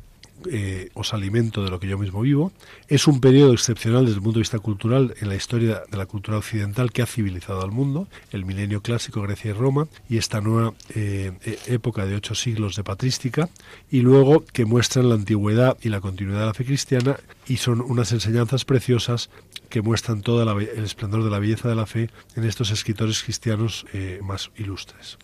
[0.51, 2.53] eh, os alimento de lo que yo mismo vivo.
[2.89, 6.07] Es un periodo excepcional desde el punto de vista cultural en la historia de la
[6.07, 10.41] cultura occidental que ha civilizado al mundo, el milenio clásico Grecia y Roma y esta
[10.41, 13.49] nueva eh, e- época de ocho siglos de patrística
[13.91, 17.17] y luego que muestran la antigüedad y la continuidad de la fe cristiana
[17.47, 19.31] y son unas enseñanzas preciosas
[19.69, 23.87] que muestran todo el esplendor de la belleza de la fe en estos escritores cristianos
[23.93, 25.19] eh, más ilustres.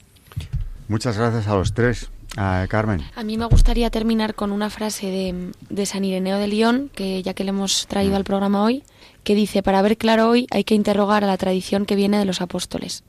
[0.88, 2.10] Muchas gracias a los tres.
[2.36, 3.02] Ah, Carmen.
[3.16, 7.22] A mí me gustaría terminar con una frase de, de San Ireneo de León, que
[7.22, 8.84] ya que le hemos traído al programa hoy,
[9.24, 12.24] que dice, para ver claro hoy hay que interrogar a la tradición que viene de
[12.24, 13.04] los apóstoles.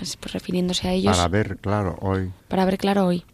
[0.00, 1.16] Es, pues, refiriéndose a ellos.
[1.16, 2.30] Para ver, claro, hoy.
[2.48, 3.24] Para ver claro hoy.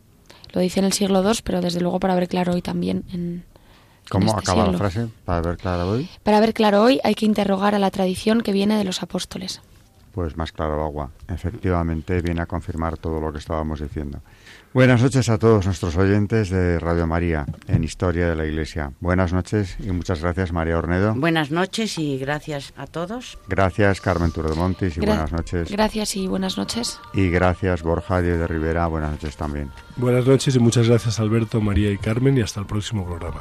[0.52, 3.04] Lo dice en el siglo II, pero desde luego para ver claro hoy también.
[3.12, 3.44] En,
[4.08, 5.08] ¿Cómo este acaba la frase?
[5.24, 6.08] Para ver, claro, hoy.
[6.22, 9.60] Para ver claro hoy hay que interrogar a la tradición que viene de los apóstoles.
[10.12, 11.10] Pues más claro agua.
[11.28, 14.20] Efectivamente viene a confirmar todo lo que estábamos diciendo.
[14.74, 18.92] Buenas noches a todos nuestros oyentes de Radio María en Historia de la Iglesia.
[19.00, 21.14] Buenas noches y muchas gracias María Ornedo.
[21.14, 23.38] Buenas noches y gracias a todos.
[23.48, 25.70] Gracias Carmen Turo de Montis y Gra- buenas noches.
[25.70, 27.00] Gracias y buenas noches.
[27.14, 28.86] Y gracias Borja Díez de Rivera.
[28.86, 29.70] Buenas noches también.
[29.96, 33.40] Buenas noches y muchas gracias Alberto, María y Carmen y hasta el próximo programa.